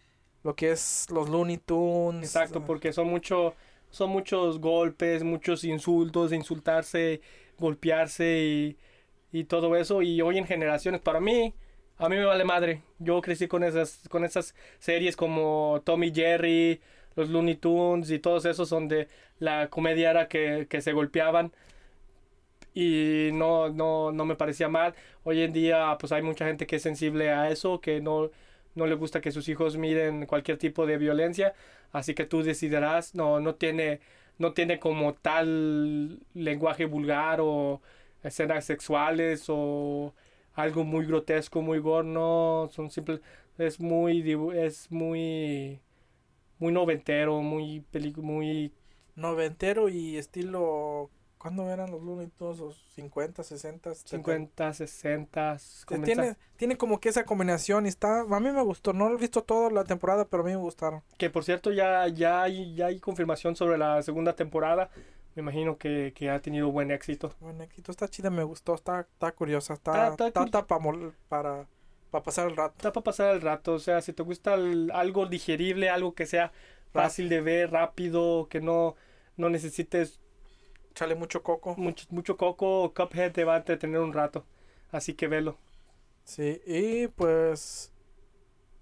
[0.43, 2.23] Lo que es los Looney Tunes.
[2.23, 3.53] Exacto, porque son mucho,
[3.89, 7.21] son muchos golpes, muchos insultos, insultarse,
[7.59, 8.77] golpearse y,
[9.31, 10.01] y todo eso.
[10.01, 11.53] Y hoy en generaciones, para mí,
[11.97, 12.83] a mí me vale madre.
[12.99, 16.79] Yo crecí con esas, con esas series como Tommy Jerry,
[17.15, 21.51] los Looney Tunes y todos esos donde la comedia era que, que se golpeaban.
[22.77, 24.93] Y no, no, no me parecía mal.
[25.23, 28.29] Hoy en día, pues hay mucha gente que es sensible a eso, que no,
[28.75, 31.55] no le gusta que sus hijos miren cualquier tipo de violencia.
[31.91, 33.99] Así que tú decidirás, no, no tiene,
[34.37, 37.81] no tiene como tal lenguaje vulgar o
[38.23, 40.13] escenas sexuales o
[40.53, 43.21] algo muy grotesco, muy gore, no, son simples,
[43.57, 44.21] es muy,
[44.55, 45.79] es muy,
[46.59, 47.83] muy noventero, muy
[48.17, 48.71] muy,
[49.15, 51.09] Noventero y estilo
[51.47, 52.59] ¿Cuándo eran los Looney Tunes?
[52.59, 53.95] ¿Los 50, 60?
[53.95, 55.57] 50, 60.
[55.87, 58.19] Que Tiene, tiene como que esa combinación y está...
[58.19, 58.91] A mí me gustó.
[58.91, 61.03] No lo he visto toda la temporada, pero a mí me gustaron.
[61.17, 64.89] Que por cierto ya, ya, hay, ya hay confirmación sobre la segunda temporada.
[65.35, 67.33] Me imagino que, que ha tenido buen éxito.
[67.39, 67.93] Buen éxito.
[67.93, 68.75] Está chida, me gustó.
[68.75, 69.75] Está, está curiosa.
[69.75, 70.85] Está, está, está, para,
[71.29, 71.65] para,
[72.11, 72.73] para pasar el rato.
[72.75, 73.75] Está para pasar el rato.
[73.75, 76.51] O sea, si te gusta algo digerible, algo que sea
[76.91, 78.95] fácil de ver, rápido, que no,
[79.37, 80.19] no necesites
[80.97, 81.75] Chale mucho coco.
[81.77, 84.45] Mucho, mucho coco, Cuphead te va a entretener un rato.
[84.91, 85.59] Así que velo.
[86.23, 87.93] Sí, y pues.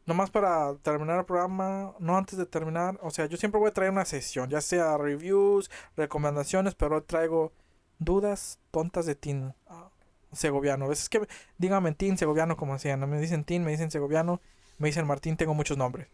[0.06, 3.74] Nomás para terminar el programa, no antes de terminar, o sea, yo siempre voy a
[3.74, 7.54] traer una sesión, ya sea reviews, recomendaciones, pero traigo
[7.98, 9.90] dudas tontas de Tin ah,
[10.32, 10.86] Segoviano.
[10.86, 14.42] A veces que díganme Tin Segoviano como decían, no me dicen Tin, me dicen Segoviano,
[14.78, 16.08] me dicen Martín, tengo muchos nombres.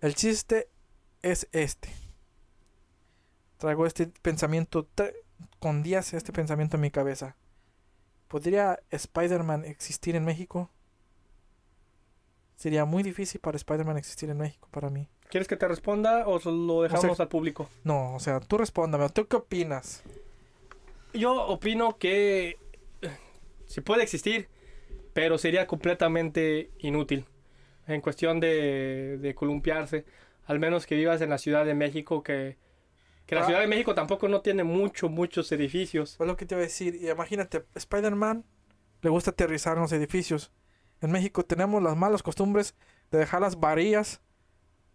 [0.00, 0.70] El chiste
[1.20, 1.90] es este.
[3.58, 4.88] Traigo este pensamiento
[5.58, 7.36] con días este pensamiento en mi cabeza.
[8.28, 10.70] ¿Podría Spider-Man existir en México?
[12.56, 15.08] Sería muy difícil para Spider-Man existir en México para mí.
[15.28, 17.68] ¿Quieres que te responda o lo dejamos al público?
[17.84, 19.08] No, o sea, tú respóndame.
[19.08, 20.02] ¿Tú qué opinas?
[21.14, 22.58] Yo opino que
[23.66, 24.48] sí puede existir,
[25.12, 27.26] pero sería completamente inútil
[27.86, 30.04] en cuestión de, de columpiarse.
[30.44, 32.56] Al menos que vivas en la Ciudad de México, que
[33.32, 33.46] que la ah.
[33.46, 36.18] Ciudad de México tampoco no tiene mucho, muchos edificios.
[36.20, 36.96] Es lo que te iba a decir.
[36.96, 38.44] Y imagínate, Spider-Man
[39.00, 40.52] le gusta aterrizar en los edificios.
[41.00, 42.74] En México tenemos las malas costumbres
[43.10, 44.20] de dejar las varillas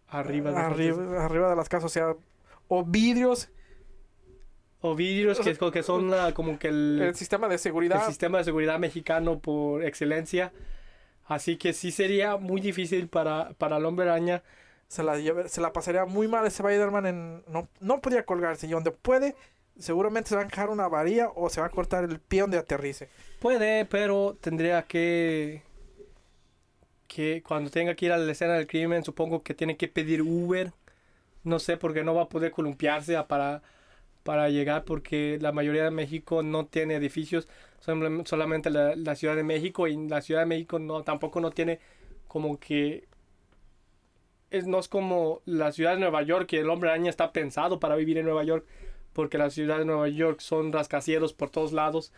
[0.06, 1.86] arriba de, arriba, arriba de las casas.
[1.86, 2.14] O sea,
[2.68, 3.48] o vidrios.
[4.82, 8.02] O vidrios que, que son como que el, el sistema de seguridad.
[8.02, 10.52] El sistema de seguridad mexicano por excelencia.
[11.24, 14.44] Así que sí sería muy difícil para, para el hombre araña
[14.88, 15.16] se la,
[15.48, 17.44] se la pasaría muy mal ese Spider-Man en...
[17.46, 19.36] No, no podría colgarse y donde puede,
[19.78, 22.58] seguramente se va a encajar una varilla o se va a cortar el pie donde
[22.58, 23.08] aterrice.
[23.40, 25.62] Puede, pero tendría que...
[27.06, 30.20] Que cuando tenga que ir a la escena del crimen, supongo que tiene que pedir
[30.22, 30.72] Uber.
[31.42, 33.62] No sé, porque no va a poder columpiarse para,
[34.24, 37.48] para llegar, porque la mayoría de México no tiene edificios,
[37.80, 41.80] solamente la, la Ciudad de México, y la Ciudad de México no tampoco no tiene
[42.26, 43.07] como que
[44.50, 47.80] es, no es como la ciudad de Nueva York, que el hombre araña está pensado
[47.80, 48.66] para vivir en Nueva York,
[49.12, 52.12] porque la ciudad de Nueva York son rascacielos por todos lados.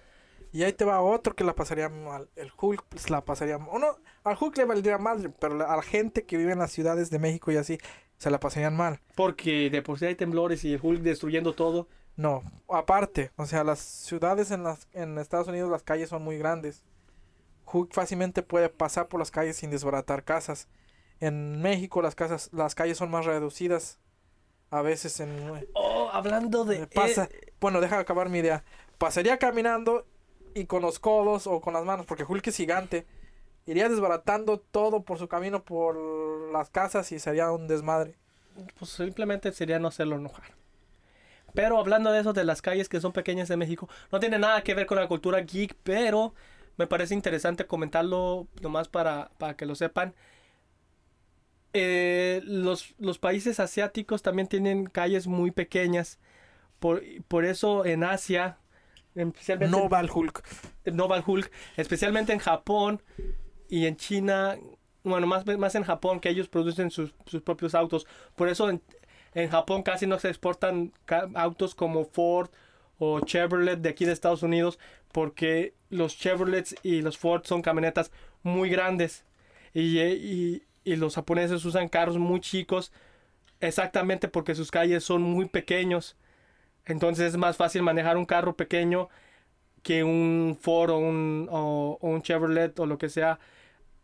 [0.53, 2.28] Y ahí te va otro que la pasaría mal.
[2.35, 3.81] El Hulk pues, la pasaría mal.
[3.81, 7.11] No, al Hulk le valdría mal, pero a la gente que vive en las ciudades
[7.11, 7.78] de México y así,
[8.18, 9.01] se la pasarían mal.
[9.14, 11.89] Porque de por sí hay temblores y el Hulk destruyendo todo.
[12.16, 16.37] No, aparte, o sea, las ciudades en, las, en Estados Unidos, las calles son muy
[16.37, 16.85] grandes.
[17.72, 20.68] Hulk fácilmente puede pasar por las calles sin desbaratar casas.
[21.20, 23.98] En México las casas, las calles son más reducidas.
[24.70, 25.68] A veces en...
[25.74, 26.86] Oh, hablando de...
[26.86, 27.28] Pasa,
[27.60, 28.64] Bueno, deja acabar mi idea.
[28.98, 30.06] Pasaría caminando
[30.54, 33.06] y con los codos o con las manos, porque Hulk es gigante.
[33.66, 35.96] Iría desbaratando todo por su camino por
[36.52, 38.14] las casas y sería un desmadre.
[38.78, 40.44] Pues simplemente sería no hacerlo enojar.
[41.54, 44.62] Pero hablando de eso, de las calles que son pequeñas en México, no tiene nada
[44.62, 46.34] que ver con la cultura geek, pero
[46.76, 50.14] me parece interesante comentarlo nomás para, para que lo sepan.
[51.72, 56.18] Eh, los, los, países asiáticos también tienen calles muy pequeñas.
[56.78, 58.58] Por, por eso en Asia,
[59.14, 59.76] especialmente...
[59.76, 60.42] No va Hulk.
[60.92, 61.50] No va Hulk.
[61.76, 63.02] Especialmente en Japón
[63.68, 64.58] y en China.
[65.04, 68.06] Bueno, más, más en Japón que ellos producen sus, sus propios autos.
[68.34, 68.82] Por eso en,
[69.34, 70.92] en, Japón casi no se exportan
[71.34, 72.50] autos como Ford
[72.98, 74.78] o Chevrolet de aquí de Estados Unidos.
[75.12, 78.10] Porque los Chevrolets y los Ford son camionetas
[78.42, 79.24] muy grandes.
[79.72, 82.93] Y, y, y los japoneses usan carros muy chicos
[83.61, 86.16] exactamente porque sus calles son muy pequeños.
[86.87, 89.09] Entonces es más fácil manejar un carro pequeño
[89.83, 93.39] que un Ford o un, o, un Chevrolet o lo que sea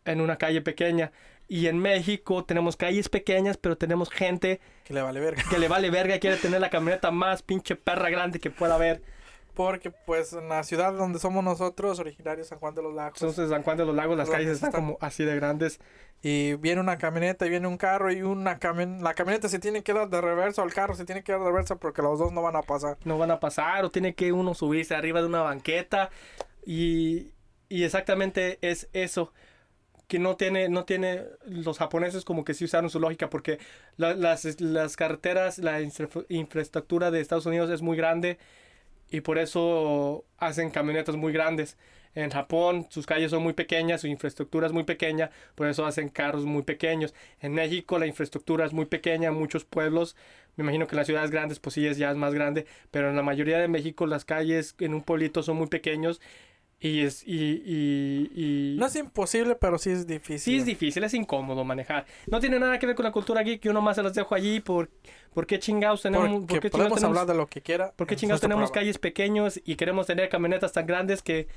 [0.05, 1.11] en una calle pequeña.
[1.47, 5.43] Y en México tenemos calles pequeñas, pero tenemos gente que le vale verga.
[5.49, 8.75] Que le vale verga y quiere tener la camioneta más pinche perra grande que pueda
[8.75, 9.01] haber.
[9.53, 13.19] Porque pues en la ciudad donde somos nosotros, originarios San Juan de los Lagos.
[13.21, 15.79] Entonces San Juan de los Lagos las calles están, como así de grandes.
[16.21, 19.83] Y viene una camioneta y viene un carro y una camioneta, la camioneta se tiene
[19.83, 22.19] que dar de reversa o el carro se tiene que dar de reversa porque los
[22.19, 22.97] dos no van a pasar.
[23.05, 26.09] No van a pasar o tiene que uno subirse arriba de una banqueta
[26.65, 27.31] y,
[27.69, 29.31] y exactamente es eso
[30.07, 33.59] que no tiene, no tiene, los japoneses como que sí usaron su lógica porque
[33.97, 35.81] las, las carreteras, la
[36.29, 38.37] infraestructura de Estados Unidos es muy grande
[39.09, 41.77] y por eso hacen camionetas muy grandes.
[42.17, 46.09] En Japón sus calles son muy pequeñas, su infraestructura es muy pequeña, por eso hacen
[46.09, 47.13] carros muy pequeños.
[47.41, 50.15] En México la infraestructura es muy pequeña, muchos pueblos,
[50.55, 53.09] me imagino que en las ciudades grandes pues sí es, ya es más grande, pero
[53.11, 56.19] en la mayoría de México las calles en un pueblito son muy pequeños
[56.79, 60.39] y es y, y, y- No es imposible, pero sí es difícil.
[60.39, 62.05] Sí, es difícil, es incómodo manejar.
[62.27, 64.59] No tiene nada que ver con la cultura geek, yo nomás se las dejo allí
[64.59, 64.89] por,
[65.33, 67.93] ¿por qué chingados tenemos, Porque por qué podemos tenemos, hablar de lo que quiera.
[67.95, 68.81] por qué chingados tenemos programa.
[68.85, 71.47] calles pequeños y queremos tener camionetas tan grandes que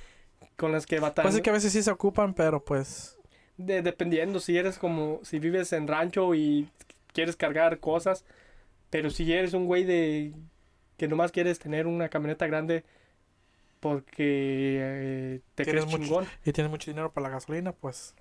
[0.56, 1.36] con las que Pues batallamos?
[1.36, 3.16] es que a veces sí se ocupan, pero pues...
[3.56, 6.68] De- dependiendo si eres como, si vives en rancho y
[7.12, 8.24] quieres cargar cosas,
[8.90, 10.32] pero si eres un güey de
[10.96, 12.84] que nomás quieres tener una camioneta grande
[13.80, 16.26] porque eh, te crees mucho- chingón.
[16.44, 18.14] y tienes mucho dinero para la gasolina, pues...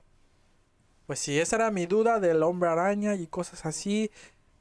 [1.06, 4.12] Pues sí, esa era mi duda del hombre araña y cosas así.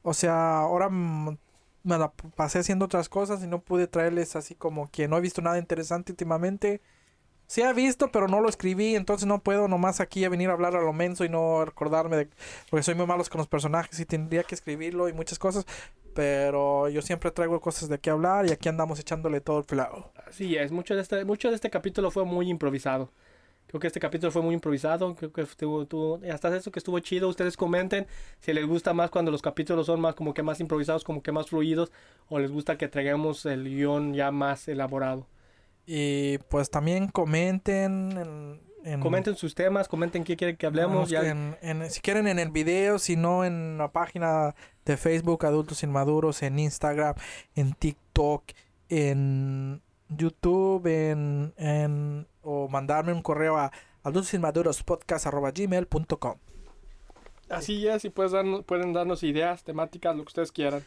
[0.01, 1.37] O sea, ahora me
[1.83, 5.43] la pasé haciendo otras cosas y no pude traerles así como que no he visto
[5.43, 6.81] nada interesante últimamente.
[7.49, 10.53] Sí he visto, pero no lo escribí, entonces no puedo nomás aquí a venir a
[10.53, 12.29] hablar a lo menso y no recordarme de...
[12.69, 15.65] Porque soy muy malo con los personajes y tendría que escribirlo y muchas cosas.
[16.13, 20.11] Pero yo siempre traigo cosas de qué hablar y aquí andamos echándole todo el flow.
[20.27, 23.09] Así es, mucho de este, mucho de este capítulo fue muy improvisado.
[23.65, 25.15] Creo que este capítulo fue muy improvisado.
[25.15, 27.29] Creo que estuvo, estuvo- hasta eso que estuvo chido.
[27.29, 28.05] Ustedes comenten
[28.41, 31.31] si les gusta más cuando los capítulos son más como que más improvisados, como que
[31.31, 31.91] más fluidos,
[32.27, 35.25] o les gusta que traigamos el guion ya más elaborado.
[35.85, 38.61] Y pues también comenten en...
[38.85, 41.09] en- Comenten sus temas, comenten qué quieren que hablemos.
[41.09, 44.55] Ya, en- en- si quieren en el video, si no en la página
[44.85, 47.15] de Facebook Adultos Inmaduros, en Instagram,
[47.55, 48.43] en TikTok,
[48.89, 53.71] en YouTube, en, en o mandarme un correo a
[54.03, 56.35] adultosinmadurospodcast.gmail.com
[57.49, 60.83] Así es, y puedes darnos- pueden darnos ideas, temáticas, lo que ustedes quieran.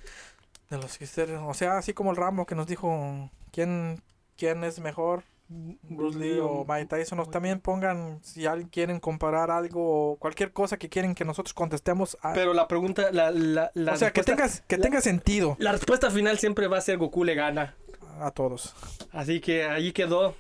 [0.71, 4.01] De los que ustedes- o sea, así como el Rambo que nos dijo quién,
[4.43, 9.53] quién es mejor, Bruce Lee o Mike Tyson, nos también pongan si alguien quieren comparar
[9.53, 12.19] algo o cualquier cosa que quieren que nosotros contestemos.
[12.23, 15.01] a- Pero la pregunta, la, la, la o sea, que respuesta- tenga, que la- tenga
[15.01, 17.77] sentido La respuesta final siempre va a ser Goku le gana.
[18.19, 18.75] a todos.
[19.13, 20.35] Así que ahí quedó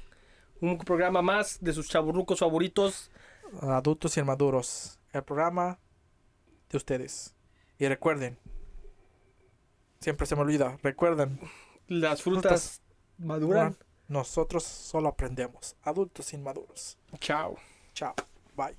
[0.61, 3.11] un programa más de sus chaburrucos favoritos.
[3.61, 4.98] Adultos y inmaduros.
[5.12, 5.78] El programa
[6.70, 7.34] de ustedes.
[7.78, 8.36] Y recuerden,
[10.00, 11.38] siempre se me olvida, recuerden,
[11.86, 12.80] Las frutas
[13.18, 13.76] maduran.
[14.13, 15.75] Nosotros solo aprendemos.
[15.83, 16.99] Adultos inmaduros.
[17.19, 17.57] Chao.
[17.95, 18.15] Chao.
[18.55, 18.77] Bye.